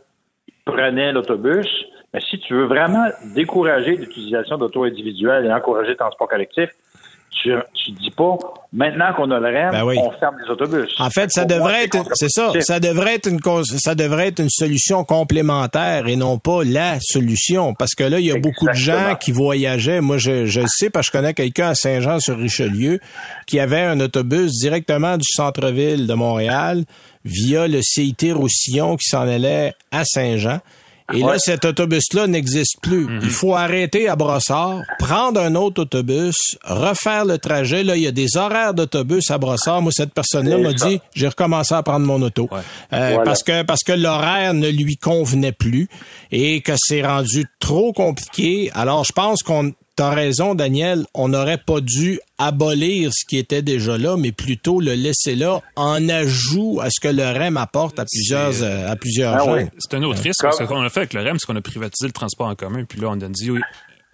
[0.64, 1.68] prenaient l'autobus
[2.16, 6.70] mais si tu veux vraiment décourager l'utilisation d'auto individuelles et encourager le transport collectif,
[7.30, 8.36] tu, tu dis pas,
[8.72, 9.96] maintenant qu'on a le REM, Ben oui.
[9.98, 10.94] on ferme les autobus.
[10.98, 14.40] En fait, ça devrait être, c'est ça, ça devrait être une cause, ça devrait être
[14.40, 17.74] une solution complémentaire et non pas la solution.
[17.74, 20.00] Parce que là, il y a beaucoup de gens qui voyageaient.
[20.00, 23.00] Moi, je, je le sais parce que je connais quelqu'un à Saint-Jean-sur-Richelieu
[23.46, 26.84] qui avait un autobus directement du centre-ville de Montréal
[27.24, 30.60] via le CIT Roussillon qui s'en allait à Saint-Jean.
[31.14, 33.06] Et là, cet autobus-là n'existe plus.
[33.22, 37.84] Il faut arrêter à Brossard, prendre un autre autobus, refaire le trajet.
[37.84, 39.82] Là, il y a des horaires d'autobus à Brossard.
[39.82, 42.48] Moi, cette personne-là m'a dit, j'ai recommencé à prendre mon auto.
[42.50, 42.58] Ouais.
[42.92, 43.24] Euh, Voilà.
[43.24, 45.88] Parce que parce que l'horaire ne lui convenait plus
[46.32, 48.70] et que c'est rendu trop compliqué.
[48.74, 51.06] Alors, je pense qu'on T'as raison, Daniel.
[51.14, 55.62] On n'aurait pas dû abolir ce qui était déjà là, mais plutôt le laisser là
[55.74, 59.54] en ajout à ce que le REM apporte à plusieurs, euh, à plusieurs Ah gens.
[59.54, 59.62] oui.
[59.78, 60.40] C'est un autre risque.
[60.40, 62.12] Comme- parce que Ce qu'on a fait avec le REM, c'est qu'on a privatisé le
[62.12, 62.84] transport en commun.
[62.84, 63.50] Puis là, on a dit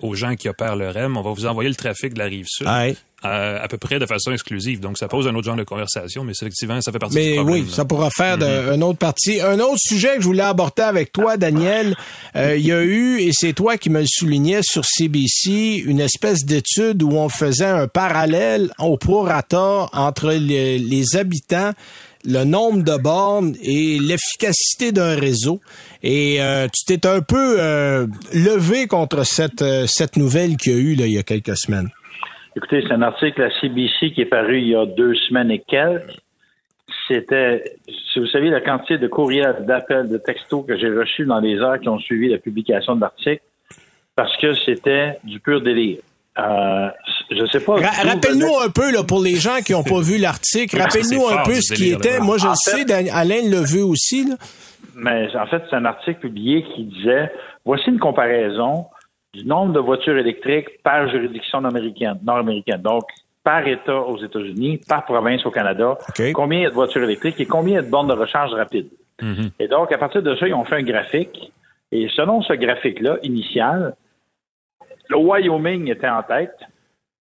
[0.01, 2.47] aux gens qui opèrent le REM, on va vous envoyer le trafic de la rive
[2.49, 2.69] sud.
[3.25, 4.81] Euh, à peu près de façon exclusive.
[4.81, 7.35] Donc, ça pose un autre genre de conversation, mais effectivement, ça fait partie Mais du
[7.37, 7.65] problème.
[7.65, 9.41] oui, ça pourra faire une autre partie.
[9.41, 11.95] Un autre sujet que je voulais aborder avec toi, Daniel,
[12.35, 16.01] euh, il y a eu, et c'est toi qui me le soulignais sur CBC, une
[16.01, 21.73] espèce d'étude où on faisait un parallèle au prorata entre les, les habitants
[22.25, 25.61] le nombre de bornes et l'efficacité d'un réseau.
[26.05, 30.79] Et euh, tu t'es un peu euh, levé contre cette, cette nouvelle qu'il y a
[30.79, 31.91] eu là, il y a quelques semaines.
[32.57, 35.61] Écoutez, c'est un article à CBC qui est paru il y a deux semaines et
[35.61, 36.11] quelques.
[37.09, 37.65] C'était,
[38.13, 41.59] si vous savez, la quantité de courriels, d'appels, de textos que j'ai reçus dans les
[41.59, 43.43] heures qui ont suivi la publication de l'article,
[44.15, 45.99] parce que c'était du pur délire.
[46.39, 46.89] Euh,
[47.31, 47.75] je sais pas.
[47.75, 51.43] Ra- Rappelle-nous un peu, là, pour les gens qui n'ont pas vu l'article, rappelle-nous un
[51.45, 52.21] peu ce qui était.
[52.21, 54.27] Moi, je En le sais, fait- Alain le veut aussi.
[54.29, 54.37] Là.
[54.95, 57.33] Mais en fait, c'est un article publié qui disait
[57.65, 58.87] voici une comparaison
[59.35, 62.19] du nombre de voitures électriques par juridiction nord-américaine.
[62.23, 62.83] nord-américaine.
[62.83, 63.05] Donc,
[63.43, 65.97] par État aux États-Unis, par province au Canada,
[66.35, 68.13] combien il y a de voitures électriques et combien il y a de bornes de
[68.13, 68.89] recharge rapide.
[69.59, 71.53] Et donc, à partir de ça, ils ont fait un graphique.
[71.91, 73.95] Et selon ce graphique-là, initial,
[75.09, 76.57] le Wyoming était en tête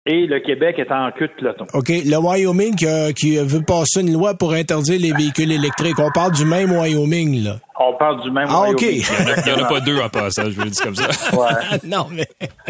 [0.05, 1.65] et le Québec était en queue de peloton.
[1.73, 1.89] OK.
[1.89, 5.99] Le Wyoming qui, a- qui veut passer une loi pour interdire les véhicules électriques.
[5.99, 7.55] On parle du même Wyoming, là.
[7.79, 8.81] On parle du même Ah, OK.
[8.81, 9.03] Wyoming.
[9.45, 11.07] Il n'y en a pas deux en passant, je veux le dire comme ça.
[11.37, 11.77] Ouais.
[11.87, 12.25] non, mais.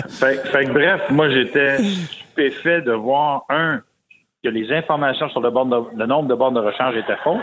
[0.10, 3.82] Fait, fait que bref, moi j'étais stupéfait de voir un
[4.44, 7.40] que les informations sur le, borne de- le nombre de bornes de recharge étaient fausses,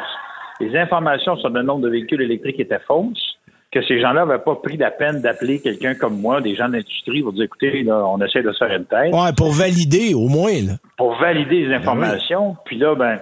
[0.61, 3.38] les informations sur le nombre de véhicules électriques étaient fausses,
[3.71, 7.23] que ces gens-là n'avaient pas pris la peine d'appeler quelqu'un comme moi, des gens d'industrie,
[7.23, 10.29] pour dire écoutez, là, on essaie de se faire une tête, Ouais, pour valider, au
[10.29, 10.73] moins, là.
[10.97, 12.57] pour valider les informations.
[12.65, 13.19] Puis là, ben,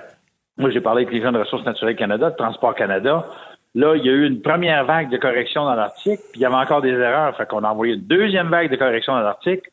[0.56, 3.26] moi j'ai parlé avec les gens de Ressources naturelles Canada, de Transport Canada.
[3.74, 6.46] Là, il y a eu une première vague de correction dans l'article, puis il y
[6.46, 7.37] avait encore des erreurs.
[7.37, 9.68] Fait qu'on a envoyé une deuxième vague de correction dans l'article.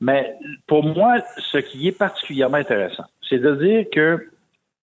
[0.00, 0.34] Mais
[0.66, 4.26] pour moi, ce qui est particulièrement intéressant, c'est de dire que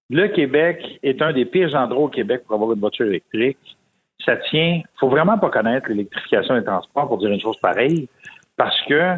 [0.10, 3.58] le Québec est un des pires endroits au Québec pour avoir une voiture électrique.
[4.26, 4.82] Ça tient.
[5.00, 8.10] faut vraiment pas connaître l'électrification des transports pour dire une chose pareille,
[8.58, 9.16] parce que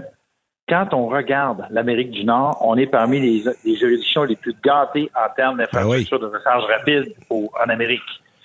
[0.68, 5.10] quand on regarde l'Amérique du Nord, on est parmi les, les juridictions les plus gâtées
[5.16, 8.02] en termes d'infrastructures de recharge rapide au- en Amérique.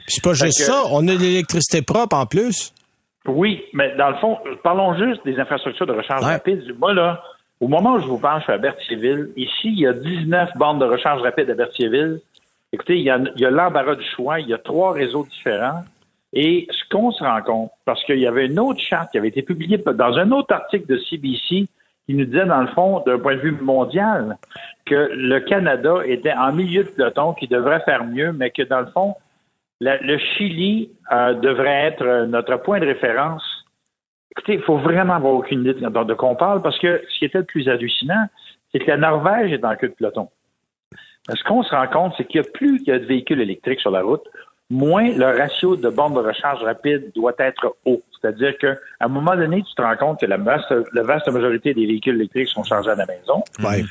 [0.06, 0.84] C'est pas juste que- ça.
[0.90, 2.72] On a de l'électricité propre en plus.
[3.26, 6.32] Oui, mais dans le fond, parlons juste des infrastructures de recharge Ouais.
[6.32, 6.62] rapide.
[6.78, 7.22] Moi, là,
[7.60, 9.30] au moment où je vous parle, je suis à Berthierville.
[9.36, 12.20] Ici, il y a 19 bandes de recharge rapide à Berthierville.
[12.72, 14.40] Écoutez, il y a l'embarras du choix.
[14.40, 15.84] Il y a trois réseaux différents.
[16.34, 19.28] Et ce qu'on se rend compte, parce qu'il y avait une autre charte qui avait
[19.28, 21.68] été publiée dans un autre article de CBC
[22.06, 24.36] qui nous disait, dans le fond, d'un point de vue mondial,
[24.84, 28.80] que le Canada était en milieu de peloton, qui devrait faire mieux, mais que dans
[28.80, 29.14] le fond,
[29.80, 33.44] le Chili euh, devrait être notre point de référence.
[34.32, 37.18] Écoutez, il faut vraiment avoir aucune idée de, de quoi on parle, parce que ce
[37.18, 38.26] qui était le plus hallucinant,
[38.72, 40.28] c'est que la Norvège est en queue de peloton.
[41.32, 43.90] Ce qu'on se rend compte, c'est qu'il y a plus a de véhicules électriques sur
[43.90, 44.24] la route,
[44.70, 48.02] moins le ratio de bornes de recharge rapide doit être haut.
[48.20, 51.74] C'est-à-dire qu'à un moment donné, tu te rends compte que la vaste, la vaste majorité
[51.74, 53.84] des véhicules électriques sont chargés à la maison Ouais.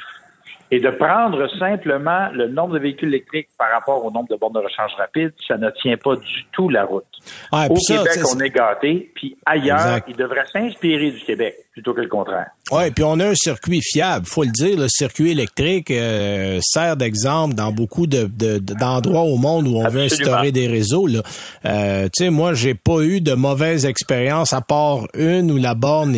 [0.71, 4.53] et de prendre simplement le nombre de véhicules électriques par rapport au nombre de bornes
[4.53, 7.05] de recharge rapide, ça ne tient pas du tout la route.
[7.51, 10.05] Ouais, Au ça, Québec, on est gâté, puis ailleurs, Exact.
[10.09, 12.47] ils devraient s'inspirer du Québec plutôt que le contraire.
[12.71, 14.77] Ouais, puis on a un circuit fiable, faut le dire.
[14.77, 19.77] Le circuit électrique euh, sert d'exemple dans beaucoup de, de- de- d'endroits au monde où
[19.77, 21.07] on veut instaurer des réseaux.
[21.07, 21.23] Là.
[21.65, 25.73] Euh, tu sais, moi, j'ai pas eu de mauvaise expérience à part une où la
[25.73, 26.15] borne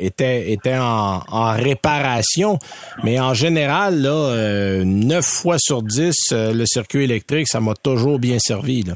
[0.00, 2.58] était était en, en réparation.
[3.04, 7.74] Mais en général, là, euh, 9 fois sur 10, euh, le circuit électrique, ça m'a
[7.74, 8.82] toujours bien servi.
[8.82, 8.94] Là.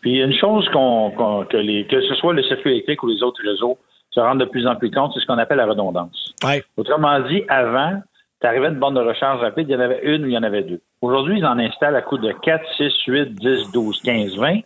[0.00, 3.22] Puis une chose qu'on, qu'on- que, les, que ce soit le circuit électrique ou les
[3.22, 3.78] autres réseaux
[4.10, 6.34] se rendent de plus en plus compte, c'est ce qu'on appelle la redondance.
[6.44, 6.64] Ouais.
[6.76, 8.00] Autrement dit, avant,
[8.40, 10.38] tu arrivais une borne de recharge rapide, il y en avait une ou il y
[10.38, 10.80] en avait deux.
[11.00, 14.60] Aujourd'hui, ils en installent à coup de 4, 6, 8, 10, 12, 15, 20.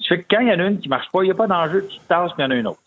[0.00, 1.34] Ça fait que quand il y en a une qui marche pas, il n'y a
[1.34, 2.78] pas d'enjeu, tu te tasses, puis il y en a une autre.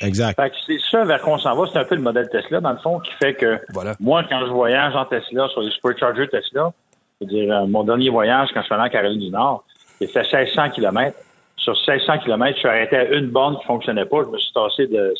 [0.00, 0.36] Exact.
[0.40, 1.66] Fait que c'est ça vers quoi on s'en va.
[1.72, 3.94] C'est un peu le modèle Tesla, dans le fond, qui fait que Voilà.
[4.00, 6.72] moi, quand je voyage en Tesla, sur les superchargers Tesla,
[7.18, 9.64] c'est-à-dire euh, mon dernier voyage, quand je suis allé en Caroline du Nord,
[10.00, 11.16] j'ai fait 1600 km.
[11.56, 14.18] Sur 1600 km, je suis arrêté à une borne qui fonctionnait pas.
[14.24, 15.14] Je me suis tassé de,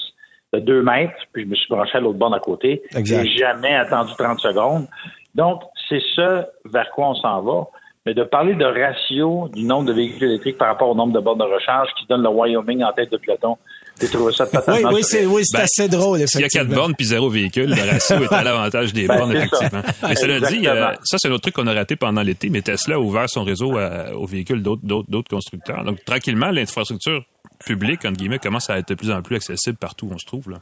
[0.55, 2.83] de 2 mètres, puis je me suis branché à l'autre borne à côté.
[3.05, 4.87] J'ai jamais attendu 30 secondes.
[5.35, 7.67] Donc, c'est ça vers quoi on s'en va.
[8.07, 11.21] Mais de parler de ratio du nombre de véhicules électriques par rapport au nombre de
[11.21, 13.57] bornes de recharge qui donne le Wyoming en tête de peloton,
[13.99, 16.49] j'ai trouvé ça Oui, totalement oui, c'est oui, c'est Ben, assez drôle, S'il y a
[16.49, 16.77] quatre effectivement.
[16.83, 19.45] bornes puis zéro véhicule, le ratio est à l'avantage des Ben, bornes, c'est ça.
[19.47, 19.83] effectivement.
[20.07, 22.61] Mais cela dit, euh, ça, c'est un autre truc qu'on a raté pendant l'été, mais
[22.61, 25.83] Tesla a ouvert son réseau à- aux véhicules d'autres, d'autres, d'autres constructeurs.
[25.85, 27.23] Donc, tranquillement, l'infrastructure
[27.65, 30.27] publique, entre guillemets, commence à être de plus en plus accessible partout où on se
[30.27, 30.59] trouve, là.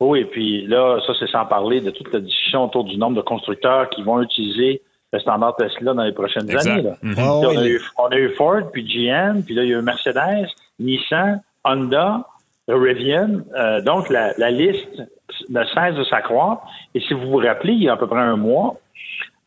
[0.00, 3.16] Oui, et puis là, ça, c'est sans parler de toute la discussion autour du nombre
[3.16, 6.70] de constructeurs qui vont utiliser le standard Tesla dans les prochaines Exact.
[6.70, 6.82] années.
[6.82, 6.96] Là.
[7.02, 7.14] Mhm.
[7.18, 9.78] Ah on, a eu, on a eu Ford, puis GM, puis là, il y a
[9.78, 12.26] eu Mercedes, Nissan, Honda,
[12.68, 13.40] Rivian.
[13.54, 15.02] Euh, donc, la, la liste
[15.48, 16.62] ne cesse de s'accroître.
[16.94, 18.76] Et si vous vous rappelez, il y a à peu près un mois,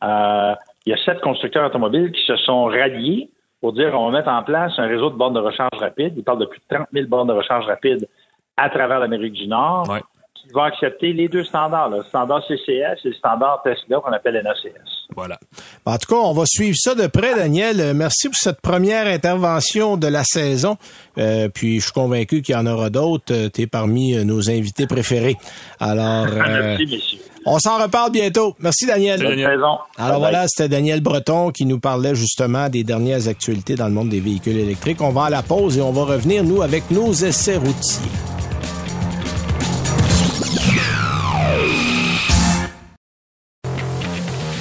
[0.02, 0.54] euh,
[0.86, 4.30] il y a sept constructeurs automobiles qui se sont ralliés pour dire on va mettre
[4.30, 6.14] en place un réseau de bornes de recharge rapide.
[6.16, 8.08] Ils parlent de plus de 30 000 bornes de recharge rapide
[8.56, 10.00] à travers l'Amérique du Nord Ouais.
[10.34, 14.12] qui va accepter les deux standards, là, le standard CCS et le standard Tesla qu'on
[14.12, 14.99] appelle NACS.
[15.16, 15.38] Voilà.
[15.84, 17.80] En tout cas, on va suivre ça de près, Daniel.
[17.80, 20.76] Euh, Merci pour cette première intervention de la saison.
[21.18, 23.48] Euh, puis je suis convaincu qu'il y en aura d'autres.
[23.48, 25.36] tu es parmi euh, nos invités préférés.
[25.78, 27.18] Alors, euh, Merci, messieurs.
[27.46, 28.54] on s'en reparle bientôt.
[28.60, 29.20] Merci, Daniel.
[29.20, 29.50] Daniel.
[29.50, 29.78] saison.
[29.98, 34.08] Alors voilà, c'était Daniel Breton qui nous parlait justement des dernières actualités dans le monde
[34.08, 35.00] des véhicules électriques.
[35.00, 38.29] On va à la pause et on va revenir, nous, avec nos essais routiers.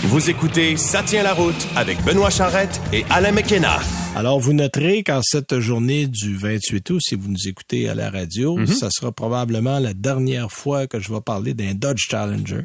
[0.09, 3.79] Vous écoutez Ça tient la route avec Benoît Charrette et Alain McKenna.
[4.15, 8.09] Alors, vous noterez qu'en cette journée du 28 août, si vous nous écoutez à la
[8.09, 8.65] radio, Mhm.
[8.67, 12.61] ça sera probablement la dernière fois que je vais parler d'un Dodge Challenger.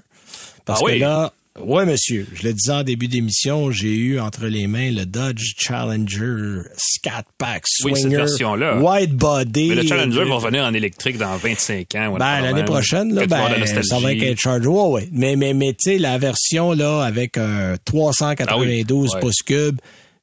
[0.64, 4.46] Parce Ah que là, ouais, monsieur, je le disais en début d'émission, j'ai eu entre
[4.46, 8.02] les mains le Dodge Challenger Scat Pack Oui, Swinger.
[8.02, 8.78] cette version-là.
[8.80, 9.68] Wide body.
[9.68, 12.16] Mais le Challenger Euh, va revenir en électrique dans 25 ans.
[12.18, 14.66] Ben, l'année prochaine, là, ben, ça va être un Charger.
[14.68, 15.08] Ouais, ouais.
[15.12, 19.20] Mais, mais, mais, tu sais, la version, là, avec un 392 Ah oui, ouais.
[19.20, 19.78] pouces cubes,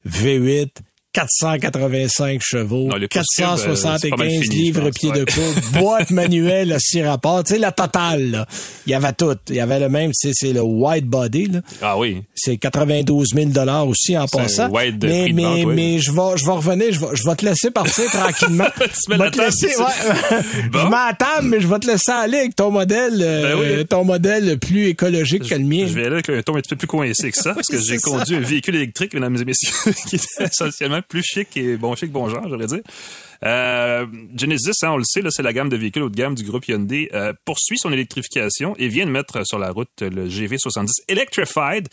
[0.08, 0.68] V8,
[1.12, 4.90] 485 chevaux, Non, le pouce cube, euh, c'est pas 475 mal fini, je livres pense,
[4.98, 5.24] pieds de ouais.
[5.26, 8.46] coude, boîte manuelle à six rapports, tu sais, la totale, là.
[8.86, 9.36] Il y avait tout.
[9.48, 11.60] Il y avait le même, c'est, c'est le wide body, là.
[11.82, 12.22] Ah oui.
[12.34, 14.70] C'est 92 000 dollars aussi en passant.
[14.70, 15.74] wide de mais de mais, vente, oui.
[15.74, 18.66] mais je vais je vais revenir, je vais, je vais te laisser partir tranquillement.
[18.76, 20.40] Tu mets Je la vais te laisser, ouais.
[20.72, 20.78] Bon?
[20.80, 23.86] Je m'attends, mais je vais te laisser aller avec ton modèle, euh, Ben oui.
[23.86, 25.84] ton modèle plus écologique que le mien.
[25.86, 27.78] Je vais aller avec un ton un petit peu plus coincé que ça, parce que
[27.78, 29.72] j'ai conduit un véhicule électrique, mesdames et messieurs,
[30.08, 32.80] qui était essentiellement plus chic et bon chic, bon genre, j'aurais dire.
[33.44, 36.34] Euh, Genesis, hein, on le sait, là, c'est la gamme de véhicules haut de gamme
[36.34, 40.28] du groupe Hyundai, euh, poursuit son électrification et vient de mettre sur la route le
[40.28, 41.88] GV70 Electrified.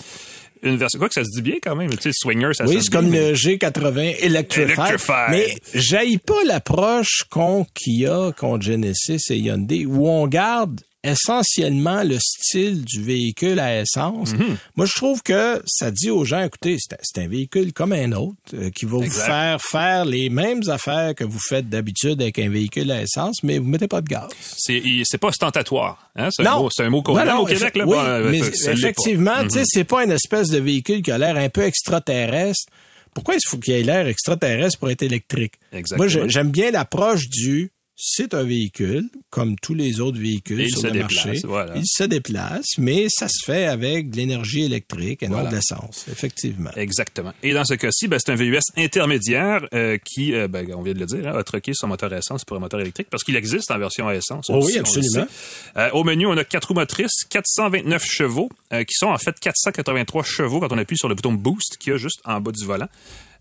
[0.62, 2.76] Une version, quoi que ça se dit bien quand même, tu sais, Swinger, ça Oui,
[2.76, 4.78] dit c'est comme mais- le G80 Electrified.
[4.78, 5.30] Electrified.
[5.32, 12.18] Mais j'aille pas l'approche qu'ont Kia, qu'ont Genesis et Hyundai, où on garde essentiellement le
[12.20, 14.34] style du véhicule à essence.
[14.34, 14.58] Mhm.
[14.76, 18.36] Moi, je trouve que ça dit aux gens, écoutez, c'est un, véhicule comme un autre
[18.54, 22.50] euh, qui va vous faire faire les mêmes affaires que vous faites d'habitude avec un
[22.50, 24.28] véhicule à essence, mais vous mettez pas de gaz.
[24.58, 26.10] C'est, pas ostentatoire.
[26.16, 26.30] Hein?
[26.32, 27.76] C'est, un mot, c'est un mot qu'on au Québec.
[27.76, 29.66] Là, oui, Bon, euh, mais ça- effectivement, tu sais, Mhm.
[29.68, 32.72] c'est pas une espèce de véhicule qui a l'air un peu extraterrestre.
[33.14, 35.54] Pourquoi il faut qu'il ait l'air extraterrestre pour être électrique?
[35.72, 36.10] Exactement.
[36.10, 40.80] Moi, j'aime bien l'approche du c'est un véhicule, comme tous les autres véhicules il sur
[40.80, 41.42] se le déplace, marché.
[41.44, 41.76] voilà.
[41.76, 46.06] Il se déplace, mais ça se fait avec de l'énergie électrique et non de l'essence,
[46.10, 46.70] effectivement.
[46.78, 47.34] Exactement.
[47.44, 50.94] Et dans ce cas-ci, ben, c'est un VUS intermédiaire euh, qui, euh, ben, on vient
[50.94, 53.26] de le dire, hein, a troqué son moteur à essence pour un moteur électrique parce
[53.26, 54.46] qu'il existe en version à essence.
[54.48, 55.28] Oh oui, absolument.
[55.76, 60.24] Euh, au menu, on a quatre roues motrices, 429 chevaux, qui sont en fait 483
[60.24, 62.88] chevaux quand on appuie sur le bouton Boost qui est juste en bas du volant.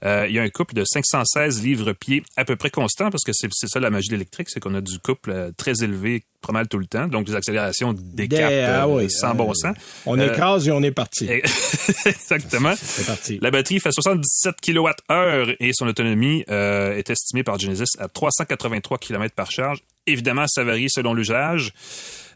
[0.05, 3.33] Euh, il y a un couple de 516 livres-pieds à peu près constant parce que
[3.33, 6.53] c'est ça la magie de l'électrique, c'est qu'on a du couple euh, très élevé pas
[6.53, 9.77] mal tout le temps, donc les accélérations décapent ah euh, oui, sans bon sens.
[10.07, 11.29] On Euh, écrase et on est parti.
[12.07, 12.75] Exactement.
[12.81, 13.39] C'est parti.
[13.43, 18.99] La batterie fait 77 kWh et son autonomie euh, est estimée par Genesis à 383
[18.99, 19.81] km par charge.
[20.07, 21.73] Évidemment, ça varie selon l'usage.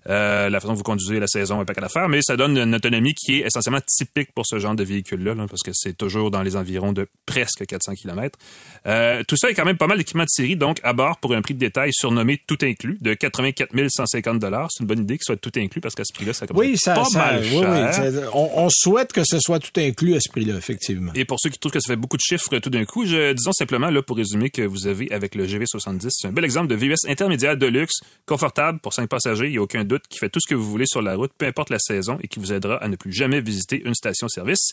[0.08, 2.74] Euh, la façon dont vous conduisez la saison, un paquet d'affaires, mais ça donne une
[2.74, 6.42] autonomie qui est essentiellement typique pour ce genre de véhicule-là, parce que c'est toujours dans
[6.42, 8.38] les environs de presque 400 km.
[8.86, 11.32] Euh, tout ça est quand même pas mal d'équipement de série, donc à bord pour
[11.34, 15.24] un prix de détail surnommé tout inclus de 84 150 C'est une bonne idée qu'il
[15.24, 17.50] soit tout inclus parce qu'à ce prix-là, ça commence Oui, ça, pas ça- mal oui,
[17.60, 17.70] cher.
[17.70, 21.12] oui, c'est- on, on souhaite que ce soit tout inclus à ce prix-là, effectivement.
[21.14, 23.32] Et pour ceux qui trouvent que ça fait beaucoup de chiffres tout d'un coup, je,
[23.32, 26.66] disons simplement, là, pour résumer, que vous avez avec le GV70, c'est un bel exemple
[26.68, 30.28] de VUS intermédiaire de luxe, confortable pour cinq passagers, il n'y a aucun qui fait
[30.28, 32.52] tout ce que vous voulez sur la route, peu importe la saison, et qui vous
[32.52, 34.72] aidera à ne plus jamais visiter une station-service.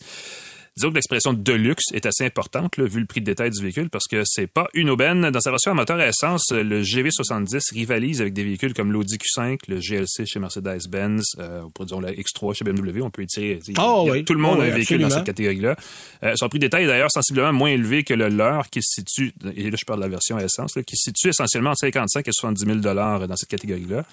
[0.75, 3.62] Disons que l'expression de luxe est assez importante, là, vu le prix de détail du
[3.62, 5.29] véhicule, parce que c'est pas une aubaine.
[5.29, 9.17] Dans sa version à moteur à essence, le GV70 rivalise avec des véhicules comme l'Audi
[9.17, 13.01] Q5, le GLC chez Mercedes-Benz, euh, disons la X3 chez BMW.
[13.01, 13.60] On peut y tirer.
[13.67, 14.23] y Ah y a oui.
[14.23, 15.75] Tout le monde Ah a un oui, véhicule dans cette catégorie-là.
[16.23, 19.01] Euh, son prix de détail est d'ailleurs sensiblement moins élevé que le leur, qui se
[19.01, 21.71] situe, et là je parle de la version à essence, là, qui se situe essentiellement
[21.71, 24.03] entre 55 et 70 000 dollars dans cette catégorie-là.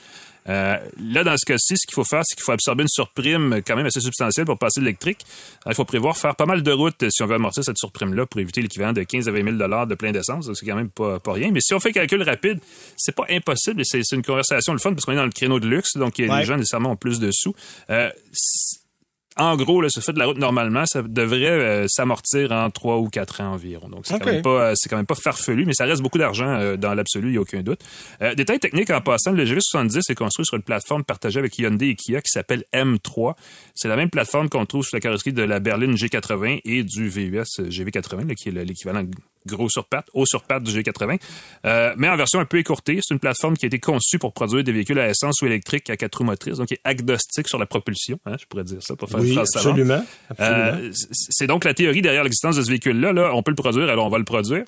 [0.48, 3.60] Euh, là, dans ce cas-ci, ce qu'il faut faire, c'est qu'il faut absorber une surprime
[3.66, 5.18] quand même assez substantielle pour passer l'électrique.
[5.64, 8.26] Alors, Il faut prévoir faire pas mal de routes si on veut amortir cette surprime-là
[8.26, 10.50] pour éviter l'équivalent de 15 à 20 000 dollars de plein d'essence.
[10.54, 11.50] C'est quand même pas, pas rien.
[11.52, 12.58] Mais si on fait calcul rapide,
[12.96, 15.66] c'est pas impossible c'est une conversation le fun parce qu'on est dans le créneau de
[15.68, 16.28] luxe, donc Ouais.
[16.28, 17.54] des gens nécessairement ont plus de sous.
[17.90, 18.10] Euh,
[19.38, 22.98] en gros, là, ça fait de la route normalement, ça devrait euh, s'amortir en trois
[22.98, 23.88] ou quatre ans environ.
[23.88, 26.18] Donc, c'est quand même pas, euh, c'est quand même pas farfelu, mais ça reste beaucoup
[26.18, 27.80] d'argent euh, dans l'absolu, il n'y a aucun doute.
[28.22, 31.88] Euh, détail technique en passant, le GV70 est construit sur une plateforme partagée avec Hyundai
[31.90, 33.34] et Kia qui s'appelle M3.
[33.74, 37.08] C'est la même plateforme qu'on trouve sur la carrosserie de la berline G80 et du
[37.08, 39.04] VUS GV80, là, qui est le- l'équivalent
[39.46, 41.18] gros sur pattes, haut sur pattes du G80,
[41.64, 42.98] euh, mais en version un peu écourtée.
[43.02, 45.88] C'est une plateforme qui a été conçue pour produire des véhicules à essence ou électrique
[45.90, 48.78] à quatre roues motrices, donc qui est agnostique sur la propulsion, hein, je pourrais dire
[48.82, 49.78] ça pour faire une Oui, phrase savante.
[49.78, 50.04] absolument.
[50.28, 50.78] absolument.
[50.88, 53.12] Euh, c- c'est donc la théorie derrière l'existence de ce véhicule-là.
[53.12, 54.64] Là, on peut le produire, alors on va le produire.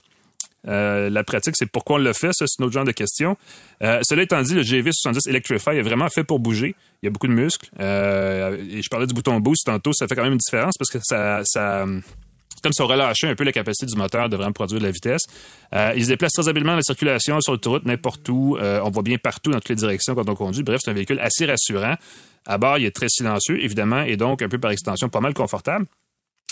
[0.67, 3.37] Euh, la pratique, c'est pourquoi on le fait, ça, c'est un autre genre de question.
[3.83, 6.75] Euh, cela étant dit, le GV70 Electrify est vraiment fait pour bouger.
[7.03, 7.71] Il y a beaucoup de muscles.
[7.81, 10.91] Euh, et je parlais du bouton boost tantôt, ça fait quand même une différence parce
[10.91, 11.43] que ça,
[12.63, 14.91] comme si on relâchait un peu la capacité du moteur de vraiment produire de la
[14.91, 15.23] vitesse.
[15.75, 18.57] Euh, il se déplace très habilement dans la circulation, sur l'autoroute, n'importe où.
[18.57, 20.63] Euh, on voit bien partout, dans toutes les directions quand on conduit.
[20.63, 21.95] Bref, c'est un véhicule assez rassurant.
[22.47, 25.35] À bord, il est très silencieux, évidemment, et donc un peu par extension pas mal
[25.35, 25.87] confortable.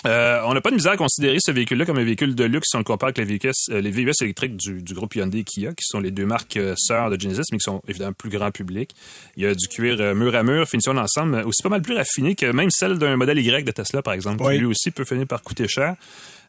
[0.04, 2.68] Euh, on n'a pas de misère à considérer ce véhicule-là comme un véhicule de luxe
[2.68, 5.42] si on le compare avec les VUS, euh, les VUS électriques du, du groupe Hyundai
[5.42, 8.28] Kia, qui sont les deux marques euh, sœurs de Genesis, mais qui sont évidemment plus
[8.28, 8.94] grand public.
[9.38, 11.94] Il y a du cuir euh, mur à mur, finition d'ensemble, aussi pas mal plus
[11.96, 14.54] raffiné que même celle d'un modèle Y de Tesla, par exemple, Oui.
[14.54, 15.96] qui lui aussi peut finir par coûter cher.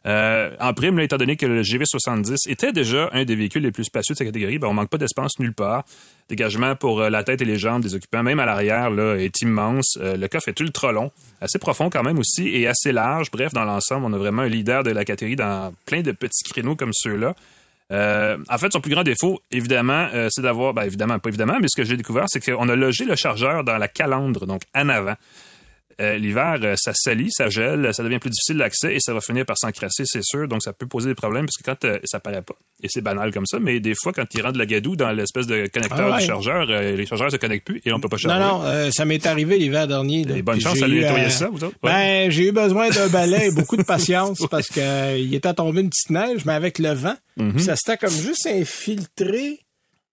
[0.06, 3.84] Euh, en prime, étant donné que le GV70 était déjà un des véhicules les plus
[3.84, 5.84] spacieux de sa catégorie, ben, on manque pas d'espace nulle part.
[6.28, 9.40] Dégagement pour euh, la tête et les jambes des occupants, même à l'arrière, là, est
[9.40, 9.98] immense.
[10.00, 13.30] Euh, le coffre est ultra long, assez profond quand même aussi, et assez large.
[13.30, 16.44] Bref, dans l'ensemble, on a vraiment un leader de la catégorie dans plein de petits
[16.44, 17.34] créneaux comme ceux-là.
[17.90, 21.76] En fait, son plus grand défaut, évidemment, c'est d'avoir, ben évidemment, pas évidemment, mais ce
[21.76, 25.14] que j'ai découvert, c'est qu'on a logé le chargeur dans la calandre, donc en avant.
[26.00, 29.20] Euh, L'hiver, euh, ça salit, ça gèle, ça devient plus difficile d'accès et ça va
[29.20, 30.46] finir par s'encrasser, c'est sûr.
[30.46, 33.00] Donc, ça peut poser des problèmes parce que quand euh, ça paraît pas, et c'est
[33.00, 35.66] banal comme ça, mais des fois, quand il rentre de la gadoue dans l'espèce de
[35.66, 36.20] connecteur Ah ouais.
[36.20, 38.38] du chargeur, les chargeurs se connectent plus et on peut pas charger.
[38.40, 40.20] Non, non, ça m'est arrivé l'hiver dernier.
[40.36, 41.76] Et bonne chance à eu, nettoyer euh, ça, vous autres?
[41.82, 41.90] Ouais.
[41.90, 45.52] Ben, j'ai eu besoin d'un balai et beaucoup de patience parce que euh, il était
[45.54, 47.58] tombé une petite neige, mais avec le vent, Mhm.
[47.58, 49.60] ça s'était comme juste infiltré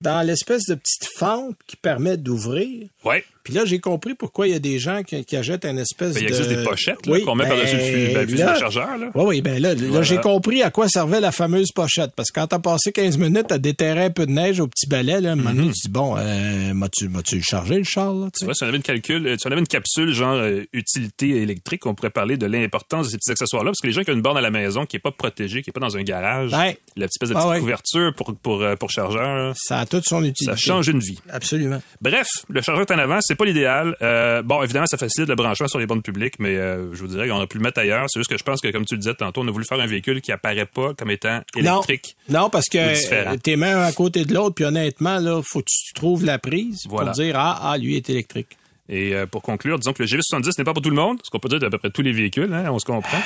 [0.02, 2.88] dans l'espèce de petite fente qui permet d'ouvrir.
[3.04, 3.24] Ouais.
[3.46, 6.16] Puis là, j'ai compris pourquoi il y a des gens qui, qui achètent une espèce
[6.16, 6.30] Ben, il de...
[6.30, 8.60] existe des pochettes là, Oui, qu'on met ben, par-dessus le ben, le fusil là- de
[8.60, 8.98] chargeur.
[8.98, 9.08] Là.
[9.16, 12.12] Oui, oui, ben là, là, j'ai compris à quoi servait la fameuse pochette.
[12.16, 14.88] Parce que quand t'as passé 15 minutes à déterrer un peu de neige au petit
[14.88, 18.28] balai, là, un moment donné, tu dis, bon, euh, m'as-tu, m'as-tu chargé le char, là?
[18.38, 20.64] tu vois, si on avait une calcul, euh, si on avait une capsule genre euh,
[20.74, 24.02] utilité électrique, on pourrait parler de l'importance de ces petits accessoires-là, parce que les gens
[24.04, 25.96] qui ont une borne à la maison qui est pas protégée, qui est pas dans
[25.98, 26.74] un garage, la
[27.08, 27.60] petite espèce de Ah petite ouais.
[27.60, 30.46] couverture pour pour euh, pour chargeur, là, Ça a toute son utilité.
[30.52, 31.20] ça change une vie.
[31.30, 31.82] Absolument.
[32.02, 33.96] Bref, le chargeur est en avant, c'est pas l'idéal.
[34.02, 37.08] Euh, bon, évidemment, ça facilite le branchement sur les bornes publiques, mais euh, je vous
[37.08, 38.06] dirais qu'on a pu le mettre ailleurs.
[38.10, 39.80] C'est juste que je pense que, comme tu le disais tantôt, on a voulu faire
[39.80, 42.16] un véhicule qui apparaît pas comme étant électrique.
[42.30, 45.60] Non, non parce que euh, tes mains à côté de l'autre, puis honnêtement, là, faut
[45.60, 47.12] que tu trouves la prise Voilà.
[47.12, 48.58] pour dire, ah, ah, lui est électrique.
[48.88, 51.40] Et pour conclure, disons que le GV70 n'est pas pour tout le monde, ce qu'on
[51.40, 53.18] peut dire d'à peu près tous les véhicules, hein, on se comprend.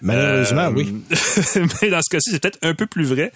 [0.00, 0.94] Malheureusement, Euh, oui.
[1.82, 3.32] mais dans ce cas-ci, c'est peut-être un peu plus vrai.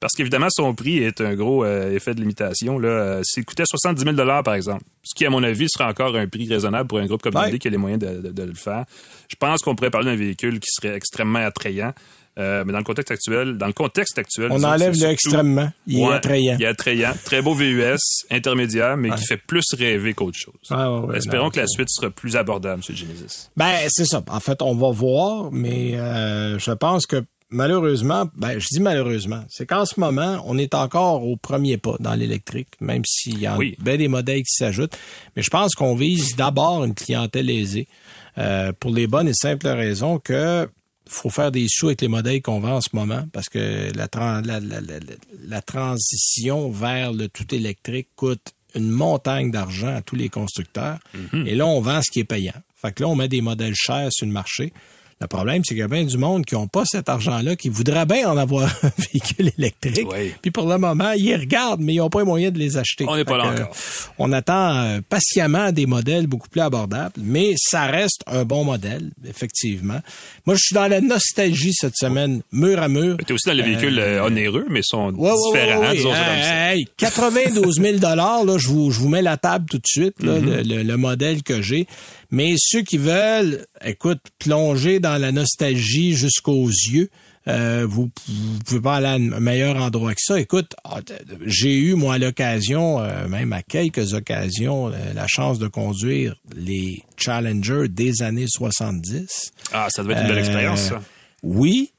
[0.00, 2.78] Parce qu'évidemment, son prix est un gros euh, effet de limitation.
[2.78, 2.88] Là.
[2.88, 6.26] Euh, S'il coûtait 70 000 par exemple, ce qui, à mon avis, serait encore un
[6.26, 7.58] prix raisonnable pour un groupe comme Ouais.
[7.58, 8.84] Qui a les moyens de, de- de le faire,
[9.28, 11.92] je pense qu'on pourrait parler d'un véhicule qui serait extrêmement attrayant.
[12.38, 15.70] Euh, mais dans le contexte actuel, dans le contexte actuel, On enlève le extrêmement.
[15.86, 16.56] Il est attrayant.
[16.58, 17.12] Il est attrayant.
[17.24, 17.98] Très beau VUS,
[18.30, 20.54] intermédiaire, mais qui fait plus rêver qu'autre chose.
[20.70, 22.96] Ah, ouais, Espérons non, que la suite sera plus abordable, M.
[22.96, 23.50] Genesis.
[23.56, 24.22] Ben, c'est ça.
[24.28, 29.44] En fait, on va voir, mais euh, je pense que malheureusement, ben, je dis malheureusement,
[29.48, 33.46] c'est qu'en ce moment, on est encore au premier pas dans l'électrique, même s'il y
[33.46, 34.96] a bien des modèles qui s'ajoutent.
[35.36, 37.88] Mais je pense qu'on vise d'abord une clientèle aisée,
[38.38, 40.68] euh, pour les bonnes et simples raisons que
[41.08, 44.08] faut faire des sous avec les modèles qu'on vend en ce moment parce que la,
[44.42, 44.80] la, la,
[45.48, 50.98] la transition vers le tout électrique coûte une montagne d'argent à tous les constructeurs.
[51.16, 51.46] Mm-hmm.
[51.46, 52.54] Et là, on vend ce qui est payant.
[52.76, 54.72] Fait que là, on met des modèles chers sur le marché.
[55.20, 57.68] Le problème, c'est qu'il y a bien du monde qui n'ont pas cet argent-là, qui
[57.68, 60.08] voudrait bien en avoir un véhicule électrique.
[60.40, 63.04] Puis pour le moment, ils regardent, mais ils n'ont pas les moyens de les acheter.
[63.06, 63.70] On n'est pas là encore.
[64.18, 69.10] on attend euh, patiemment des modèles beaucoup plus abordables, mais ça reste un bon modèle,
[69.28, 70.00] effectivement.
[70.46, 73.18] Moi, je suis dans la nostalgie cette semaine, mur à mur.
[73.18, 75.82] Tu es aussi dans les véhicules euh, euh, onéreux, mais sont différents.
[75.82, 80.66] Hein, 92 000 là, je vous, je vous mets la table tout de suite, mm-hmm.
[80.66, 81.86] le, le modèle que j'ai.
[82.30, 87.10] Mais ceux qui veulent, écoute, plonger dans la nostalgie jusqu'aux yeux,
[87.48, 90.38] euh, vous, vous pouvez pas aller à un meilleur endroit que ça.
[90.38, 91.00] Écoute, ah,
[91.46, 97.02] j'ai eu, moi, l'occasion, euh, même à quelques occasions, euh, la chance de conduire les
[97.16, 99.52] Challenger des années 70.
[99.72, 101.02] Ah, ça devait être une belle expérience, ça.
[101.42, 101.92] Oui.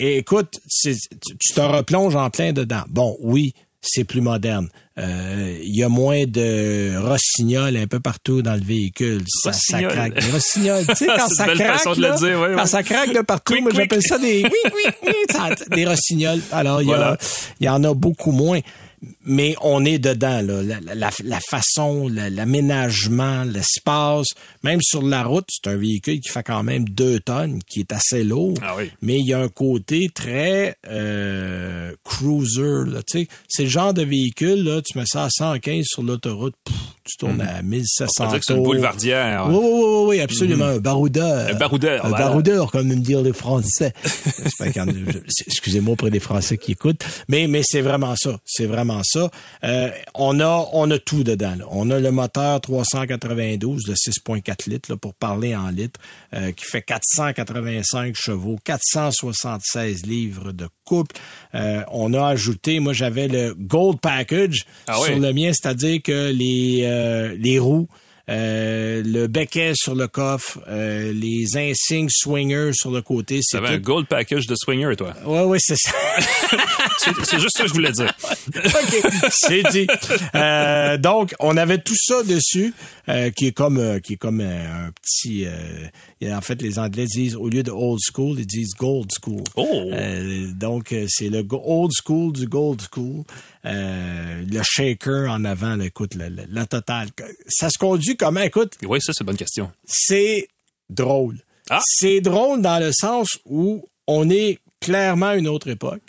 [0.00, 2.82] Et écoute, tu te replonges en plein dedans.
[2.88, 4.68] Bon, oui, c'est plus moderne.
[4.98, 9.22] Euh, il y a moins de rossignol un peu partout dans le véhicule.
[9.26, 10.22] Ça, ça craque.
[10.32, 12.16] rossignol, tu sais, quand ça craque, là,
[12.56, 15.14] quand ça craque de partout, moi j'appelle ça des oui, oui, oui,
[15.74, 16.40] des rossignols.
[16.52, 16.88] Alors, il
[17.60, 18.60] y, y en a beaucoup moins
[19.24, 20.62] mais on est dedans, là.
[20.62, 24.28] La, la, façon, l'aménagement, l'espace,
[24.62, 27.92] même sur la route, c'est un véhicule qui fait quand même deux tonnes, qui est
[27.92, 32.84] assez lourd, ah mais il y a un côté très euh, cruiser.
[33.48, 36.54] C'est le genre de véhicule, là, tu mets ça à 115 sur l'autoroute,
[37.10, 37.40] tu tournes mhm.
[37.40, 39.46] à 1700 On c'est une boulevardière.
[39.48, 40.66] Oui, oui, oui, absolument.
[40.66, 40.76] Mhm.
[40.76, 41.48] Un baroudeur.
[41.48, 42.06] Un baroudeur.
[42.06, 43.92] Un baroudeur, comme me dire les Français.
[44.60, 47.04] Excusez-moi auprès des Français qui écoutent.
[47.28, 48.38] Mais, mais c'est vraiment ça.
[48.44, 49.30] C'est vraiment ça.
[49.64, 51.56] Euh, on a, on a tout dedans.
[51.70, 56.00] On a le moteur 392 de 6.4 litres, là, pour parler en litres,
[56.34, 61.16] euh, qui fait 485 chevaux, 476 livres de couple.
[61.54, 66.30] Euh, on a ajouté, moi j'avais le Gold Package ah sur le mien, c'est-à-dire que
[66.32, 66.82] les
[67.38, 67.88] les roues,
[68.30, 73.40] euh, le becquet sur le coffre, euh, les insignes swinger sur le côté.
[73.42, 75.14] C'est un gold package de swinger, toi.
[75.26, 75.90] Oui, oui, c'est ça.
[77.24, 78.12] c'est juste ça que je voulais dire.
[78.54, 79.86] OK, c'est dit.
[80.34, 82.72] Euh, donc, on avait tout ça dessus,
[83.34, 85.46] qui est comme qui est comme un petit...
[86.24, 89.42] en fait, les Anglais disent, au lieu de old school, ils disent gold school.
[89.56, 89.90] Oh!
[90.54, 93.24] donc, c'est le old school du gold school.
[93.64, 97.08] le shaker en avant, écoute, la totale.
[97.48, 98.40] Ça se conduit comment?
[98.40, 98.74] Écoute.
[98.86, 99.72] Oui, ça, c'est une bonne question.
[99.84, 100.46] C'est
[100.88, 101.38] drôle.
[101.70, 101.80] Ah.
[101.84, 106.02] C'est drôle dans le sens où on est clairement une autre époque.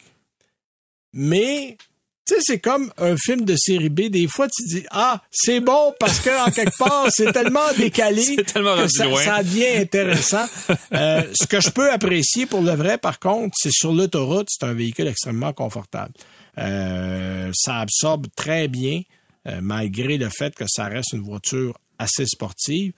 [1.13, 1.77] Mais,
[2.25, 4.09] tu sais, c'est comme un film de série B.
[4.09, 8.37] Des fois, tu dis, ah, c'est bon parce que, en quelque part, c'est tellement décalé
[8.43, 10.45] tellement que ça, ça, devient intéressant.
[10.93, 14.65] Euh, ce que je peux apprécier pour le vrai, par contre, c'est sur l'autoroute, c'est
[14.65, 16.11] un véhicule extrêmement confortable.
[16.57, 19.01] Euh, ça absorbe très bien,
[19.47, 22.93] euh, malgré le fait que ça reste une voiture assez sportive.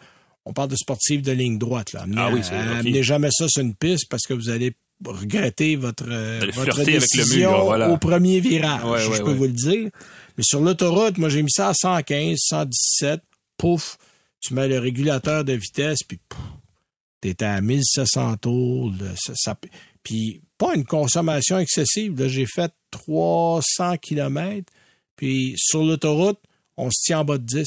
[0.45, 1.93] On parle de sportive de ligne droite.
[1.93, 2.01] Là.
[2.01, 4.75] Amenez, ah oui, amenez jamais ça sur une piste parce que vous allez
[5.05, 6.05] regretter votre,
[6.51, 9.89] votre décision avec le au premier virage, je peux vous le dire.
[10.37, 13.21] Mais sur l'autoroute, moi, j'ai mis ça à 115, 117,
[13.57, 13.97] pouf,
[14.41, 16.19] tu mets le régulateur de vitesse, puis
[17.21, 18.91] t'es à 1700 tours.
[19.35, 19.55] ça,
[20.03, 22.27] puis pas une consommation excessive.
[22.27, 24.71] J'ai fait 300 km,
[25.15, 26.39] puis sur l'autoroute,
[26.77, 27.65] on se tient en bas de 10.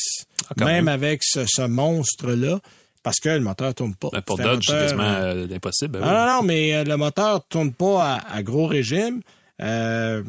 [0.49, 2.61] Ah, même, avec ce, monstre-là,
[3.03, 4.09] parce que le moteur tourne pas.
[4.13, 6.01] Ben, pour Dodge, c'est quasiment euh, impossible.
[6.01, 9.23] Ben non, non, mais euh, le moteur tourne pas à, gros régime.
[9.63, 10.23] Euh,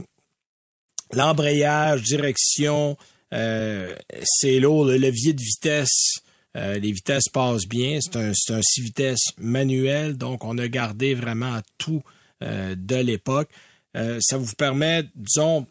[1.14, 2.98] l'embrayage, direction,
[3.32, 4.86] c'est lourd.
[4.86, 6.20] Le levier de vitesse,
[6.56, 8.00] les vitesses passent bien.
[8.02, 12.02] C'est un, un 6 vitesses manuel, donc on a gardé vraiment tout
[12.42, 13.50] de l'époque.
[13.94, 15.68] ça vous permet, disons,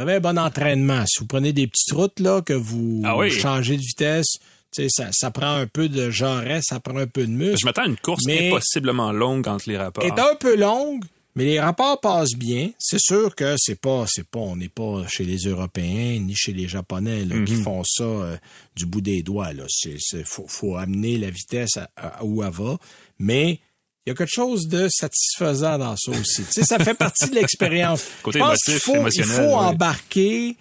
[0.00, 1.04] vous avez un bon entraînement.
[1.06, 4.38] Si vous prenez des petites routes là, que vous ah changez de vitesse,
[4.88, 7.58] ça, ça prend un peu de jarret, ça prend un peu de muscle.
[7.60, 10.02] Je m'attends à une course impossiblement longue entre les rapports.
[10.02, 12.70] est un peu longue, mais les rapports passent bien.
[12.78, 16.54] C'est sûr que c'est pas, c'est pas, on n'est pas chez les Européens ni chez
[16.54, 17.62] les Japonais là, qui mhm.
[17.62, 18.36] font ça euh,
[18.74, 19.52] du bout des doigts.
[19.52, 22.78] Là, c'est, faut, faut amener la vitesse à, où elle va,
[23.18, 23.60] mais
[24.10, 26.42] il y a quelque chose de satisfaisant dans ça aussi.
[26.44, 28.04] tu sais, ça fait partie de l'expérience.
[28.22, 30.56] Côté émotif, il faut, il faut embarquer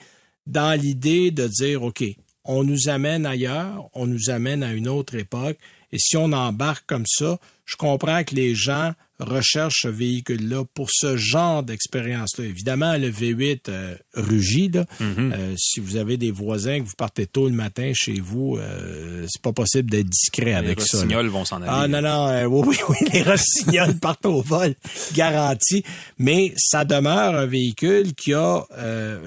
[0.46, 2.04] dans l'idée de dire, OK,
[2.46, 5.58] on nous amène ailleurs, on nous amène à une autre époque,
[5.92, 10.90] et si on embarque comme ça, je comprends que les gens recherche ce véhicule-là pour
[10.92, 12.46] ce genre d'expérience-là.
[12.46, 14.70] Évidemment, le V8 euh, rugit.
[14.70, 14.86] Là.
[15.00, 15.34] Mhm.
[15.34, 19.26] Euh, si vous avez des voisins que vous partez tôt le matin chez vous, euh,
[19.30, 20.98] c'est pas possible d'être discret avec les ça.
[20.98, 21.04] là.
[21.04, 21.68] rossignols vont s'en aller.
[21.70, 24.76] Ah non, non, oui, oui, oui, les rossignols partent au vol,
[25.14, 25.84] garanti.
[26.18, 28.64] Mais ça demeure un véhicule qui a,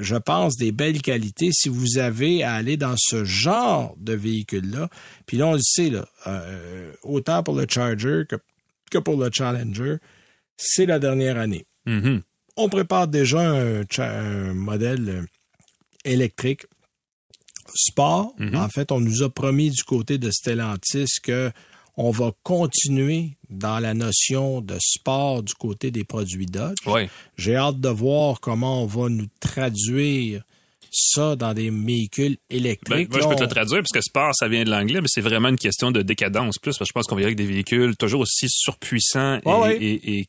[0.00, 4.88] je pense, des belles qualités si vous avez à aller dans ce genre de véhicule-là.
[5.26, 6.06] Puis là, on le sait, là,
[7.02, 8.36] autant pour le Charger que,
[8.92, 9.96] que pour le Challenger,
[10.56, 11.64] c'est la dernière année.
[11.86, 12.22] Mhm.
[12.56, 15.22] On prépare déjà un, modèle euh,
[16.04, 16.66] électrique
[17.74, 18.34] sport.
[18.38, 18.54] Mhm.
[18.54, 21.50] En fait, on nous a promis du côté de Stellantis que
[21.96, 26.78] on va continuer dans la notion de sport du côté des produits Dodge.
[27.36, 30.42] J'ai hâte de voir comment on va nous traduire
[30.92, 33.10] ça dans des véhicules Ben, électriques.
[33.10, 35.20] moi, je peux te le traduire parce que sport, ça vient de l'anglais, mais c'est
[35.22, 36.76] vraiment une question de décadence plus.
[36.76, 39.76] Parce que je pense qu'on verrait avec des véhicules toujours aussi surpuissants et, Ouais, ouais.
[39.78, 40.26] et, et, et-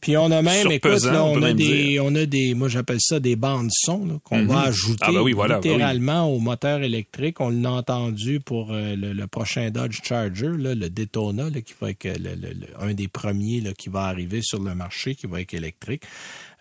[0.00, 3.00] Puis on a même, écoute, là, on a même des, on a des, moi j'appelle
[3.00, 4.46] ça des bandes son qu'on Mhm.
[4.46, 5.70] va ajouter Ah, oui, voilà, bah oui.
[5.70, 7.40] littéralement au moteur électrique.
[7.40, 11.74] On l'a entendu pour euh, le, le prochain Dodge Charger, là, le Daytona, là, qui
[11.80, 15.26] va être le- le- un des premiers là, qui va arriver sur le marché, qui
[15.26, 16.02] va être électrique.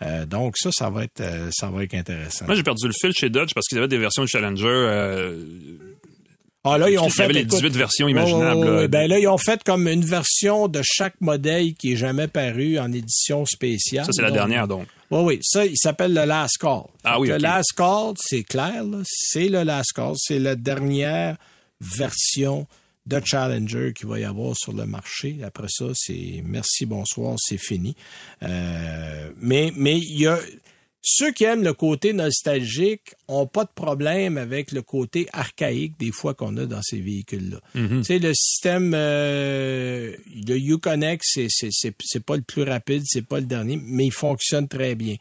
[0.01, 2.45] Euh, donc ça, ça va être, euh, ça va être intéressant.
[2.45, 4.65] Moi, j'ai perdu le fil chez Dodge parce qu'ils avaient des versions de Challenger.
[6.73, 8.59] Ah là, ils ont il y fait avait les écoute, 18 versions imaginables.
[8.59, 8.87] Ouais, là.
[8.87, 12.77] Ben là, ils ont fait comme une version de chaque modèle qui est jamais paru
[12.79, 14.05] en édition spéciale.
[14.05, 14.87] ça, c'est la dernière, donc.
[15.11, 15.39] Oui, oui.
[15.41, 16.81] Ça, il s'appelle le Last Call.
[17.03, 17.41] Ah oui, Le ok.
[17.41, 18.97] Last Call, c'est clair, là.
[19.05, 20.13] c'est le Last Call.
[20.17, 21.37] C'est la dernière
[21.79, 22.67] version
[23.05, 25.37] de Challenger qu'il va y avoir sur le marché.
[25.43, 27.95] Après ça, c'est merci, bonsoir, c'est fini.
[28.43, 30.37] Euh, mais mais il y a
[31.01, 36.11] ceux qui aiment le côté nostalgique ont pas de problème avec le côté archaïque des
[36.11, 37.59] fois qu'on a dans ces véhicules-là.
[37.75, 37.99] Mhm.
[37.99, 40.15] Tu sais, le système, euh,
[40.47, 44.05] le Uconnect, c'est, c'est, c'est, c'est pas le plus rapide, c'est pas le dernier, mais
[44.07, 45.15] il fonctionne très bien.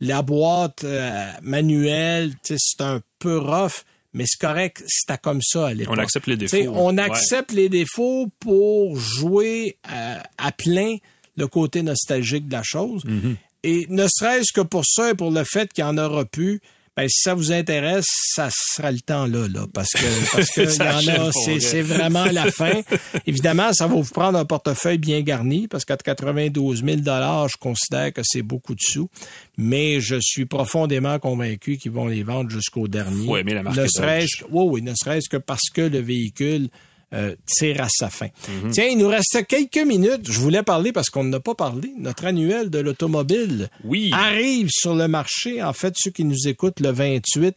[0.00, 5.42] La boîte euh, manuelle, tu sais, c'est un peu rough, mais c'est correct, c'était comme
[5.42, 5.94] ça à l'époque.
[5.96, 6.56] On accepte les défauts.
[6.74, 7.02] on Ouais.
[7.02, 10.96] accepte les défauts pour jouer à, à plein
[11.36, 13.04] le côté nostalgique de la chose.
[13.04, 13.36] Mhm.
[13.64, 16.60] Et ne serait-ce que pour ça et pour le fait qu'il y en aura plus,
[16.98, 20.62] ben, si ça vous intéresse, ça sera le temps là, là, parce que parce que
[20.62, 21.60] y en a, c'est, vrai.
[21.60, 22.80] c'est vraiment la fin.
[23.24, 27.56] Évidemment, ça va vous prendre un portefeuille bien garni, parce qu'à 92 000 dollars, je
[27.56, 29.08] considère que c'est beaucoup de sous,
[29.56, 33.26] mais je suis profondément convaincu qu'ils vont les vendre jusqu'au dernier.
[33.26, 36.68] Faut aimer la marque ne serait-ce, oui, oui, ne serait-ce que parce que le véhicule
[37.14, 38.28] euh, tire à sa fin.
[38.62, 38.70] Mhm.
[38.70, 40.30] Tiens, il nous reste quelques minutes.
[40.30, 41.92] Je voulais parler parce qu'on n'a pas parlé.
[41.96, 44.10] Notre annuel de l'automobile Oui.
[44.12, 45.62] arrive sur le marché.
[45.62, 47.54] En fait, ceux qui nous écoutent le 28,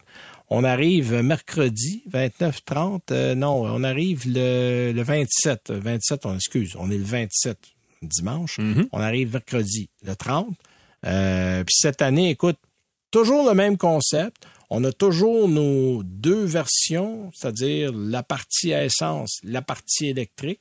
[0.48, 6.74] on arrive mercredi 29 30 euh, non, on arrive le, le 27, 27 on excuse,
[6.78, 7.56] on est le 27
[8.02, 8.58] dimanche.
[8.58, 8.88] Mhm.
[8.92, 10.48] On arrive mercredi le 30.
[11.06, 12.56] Euh, puis cette année, écoute,
[13.10, 14.46] toujours le même concept.
[14.74, 20.60] On a toujours nos deux versions, c'est-à-dire la partie à essence, la partie électrique.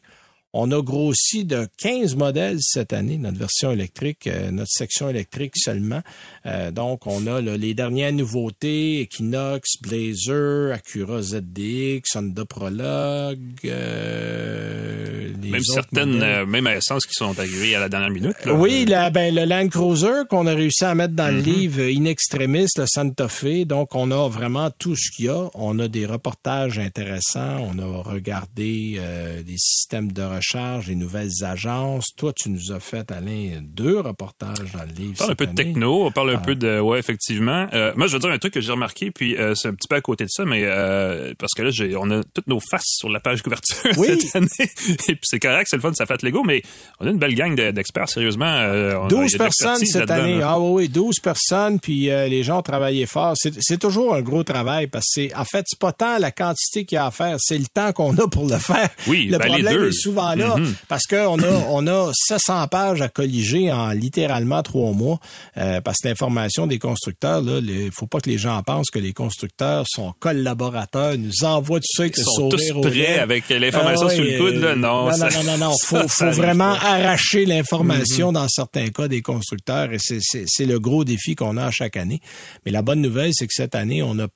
[0.53, 5.53] On a grossi de 15 modèles cette année, notre version électrique, euh, notre section électrique
[5.55, 6.01] seulement.
[6.45, 13.39] Euh, donc, on a là, les dernières nouveautés, Equinox, Blazer, Acura ZDX, Honda Prologue.
[13.65, 18.35] euh, les Même certaines, même à essence qui sont arrivées à la dernière minute.
[18.45, 18.53] là.
[18.53, 21.35] Oui, la, ben, le Land Cruiser qu'on a réussi à mettre dans Mm-hmm.
[21.35, 23.63] le livre In Extremis, le Santa Fe.
[23.65, 25.49] Donc, on a vraiment tout ce qu'il y a.
[25.53, 27.59] On a des reportages intéressants.
[27.73, 32.07] On a regardé euh, des systèmes de recharge, les nouvelles agences.
[32.17, 35.13] Toi, tu nous as fait, Alain, deux reportages dans le livre.
[35.15, 36.45] On parle un peu de techno, on parle un Ah.
[36.45, 37.67] peu de ouais effectivement.
[37.73, 39.87] Euh, moi je veux dire un truc que j'ai remarqué puis euh, c'est un petit
[39.87, 42.59] peu à côté de ça mais euh, parce que là j'ai on a toutes nos
[42.59, 44.07] faces sur la page couverture Oui.
[44.19, 46.61] cette année et puis c'est correct, c'est le fun, ça fait Lego mais
[46.99, 48.45] on a une belle gang de- d'experts sérieusement.
[48.45, 50.37] euh, on a- il y a 12 de personnes cette année.
[50.39, 50.47] là.
[50.51, 53.35] Ah oui, oui, 12 personnes, puis euh, les gens ont travaillé fort.
[53.37, 56.85] C'est toujours un gros travail parce que c'est en fait, c'est pas tant la quantité
[56.85, 58.89] qu'il y a à faire, c'est le temps qu'on a pour le faire.
[59.07, 59.87] Oui, le ben, les problème deux.
[59.89, 60.75] est souvent Mhm.
[60.87, 65.19] parce qu'on a on a 700 pages à colliger en littéralement trois mois
[65.57, 69.13] euh, parce que l'information des constructeurs il faut pas que les gens pensent que les
[69.13, 73.49] constructeurs sont collaborateurs, nous envoient tout ça avec Ils le sont tous sourire prêts avec
[73.49, 75.05] l'information Ah sur oui, le coude là, non.
[75.05, 76.85] non, ça- non, non, non, faut, ça faut arrive vraiment pas.
[76.95, 80.21] Arracher l'information dans certains cas des constructeurs et c'est-
[80.65, 82.21] le gros défi qu'on a chaque année.
[82.65, 84.27] Mais la bonne nouvelle, c'est que cette année, on a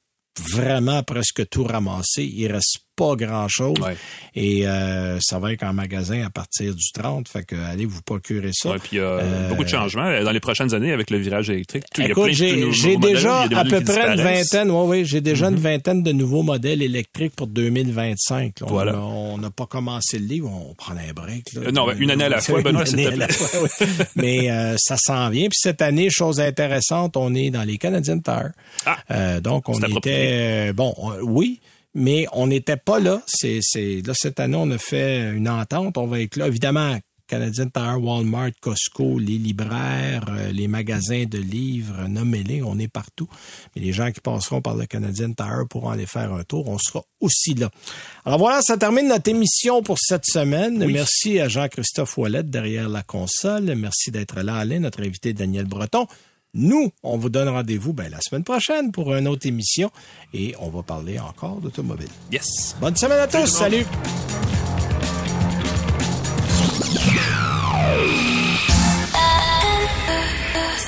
[0.42, 2.24] vraiment presque tout ramassé.
[2.26, 3.78] Il reste pas grand-chose.
[3.82, 3.96] Ouais.
[4.36, 7.28] Et euh, ça va être en magasin à partir du 30.
[7.28, 8.70] Fait que allez vous procurer ça.
[8.72, 11.10] Ouais, puis il y a Euh, beaucoup de changements euh, dans les prochaines années avec
[11.10, 11.84] le virage électrique.
[11.94, 16.04] Tout- Écoute, j'ai déjà à peu près une vingtaine, ouais, oui, j'ai déjà une vingtaine
[16.04, 18.60] de nouveaux modèles électriques pour 2025.
[18.62, 18.68] là.
[18.68, 19.00] On Voilà.
[19.00, 21.54] On n'a pas commencé le livre, on prend un break.
[21.54, 21.62] là.
[21.68, 23.32] Euh, non, une année à la fois, Benoît, Une s'il te plaît.
[23.32, 23.88] fois, oui.
[24.16, 25.48] Mais euh, ça s'en vient.
[25.50, 28.52] Puis cette année, chose intéressante, on est dans les Canadian Tire.
[28.86, 28.98] Ah!
[29.12, 30.16] Euh, donc, on approprié.
[30.16, 30.70] était...
[30.70, 31.60] euh, bon, on- oui,
[31.96, 33.24] mais on n'était pas là.
[33.26, 35.98] C'est, c'est, là, cette année, on a fait une entente.
[35.98, 36.48] On va être là.
[36.48, 42.88] Évidemment, Canadian Tire, Walmart, Costco, les libraires, euh, les magasins de livres, nommez-les, on est
[42.88, 43.28] partout.
[43.76, 46.68] Mais les gens qui passeront par le Canadian Tire pourront aller faire un tour.
[46.68, 47.72] On sera aussi là.
[48.26, 50.86] Alors voilà, ça termine notre émission pour cette semaine.
[50.86, 53.74] Merci à Jean-Christophe Ouellette derrière la console.
[53.76, 56.06] Merci d'être là, Alain, notre invité Daniel Breton.
[56.58, 59.92] Nous, on vous donne rendez-vous ben, la semaine prochaine pour une autre émission
[60.34, 62.08] et on va parler encore d'automobile.
[62.32, 62.76] Yes.
[62.80, 63.46] Bonne semaine à tous.
[63.46, 63.86] Salut.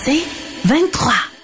[0.06, 0.24] C'est
[0.64, 1.37] 23.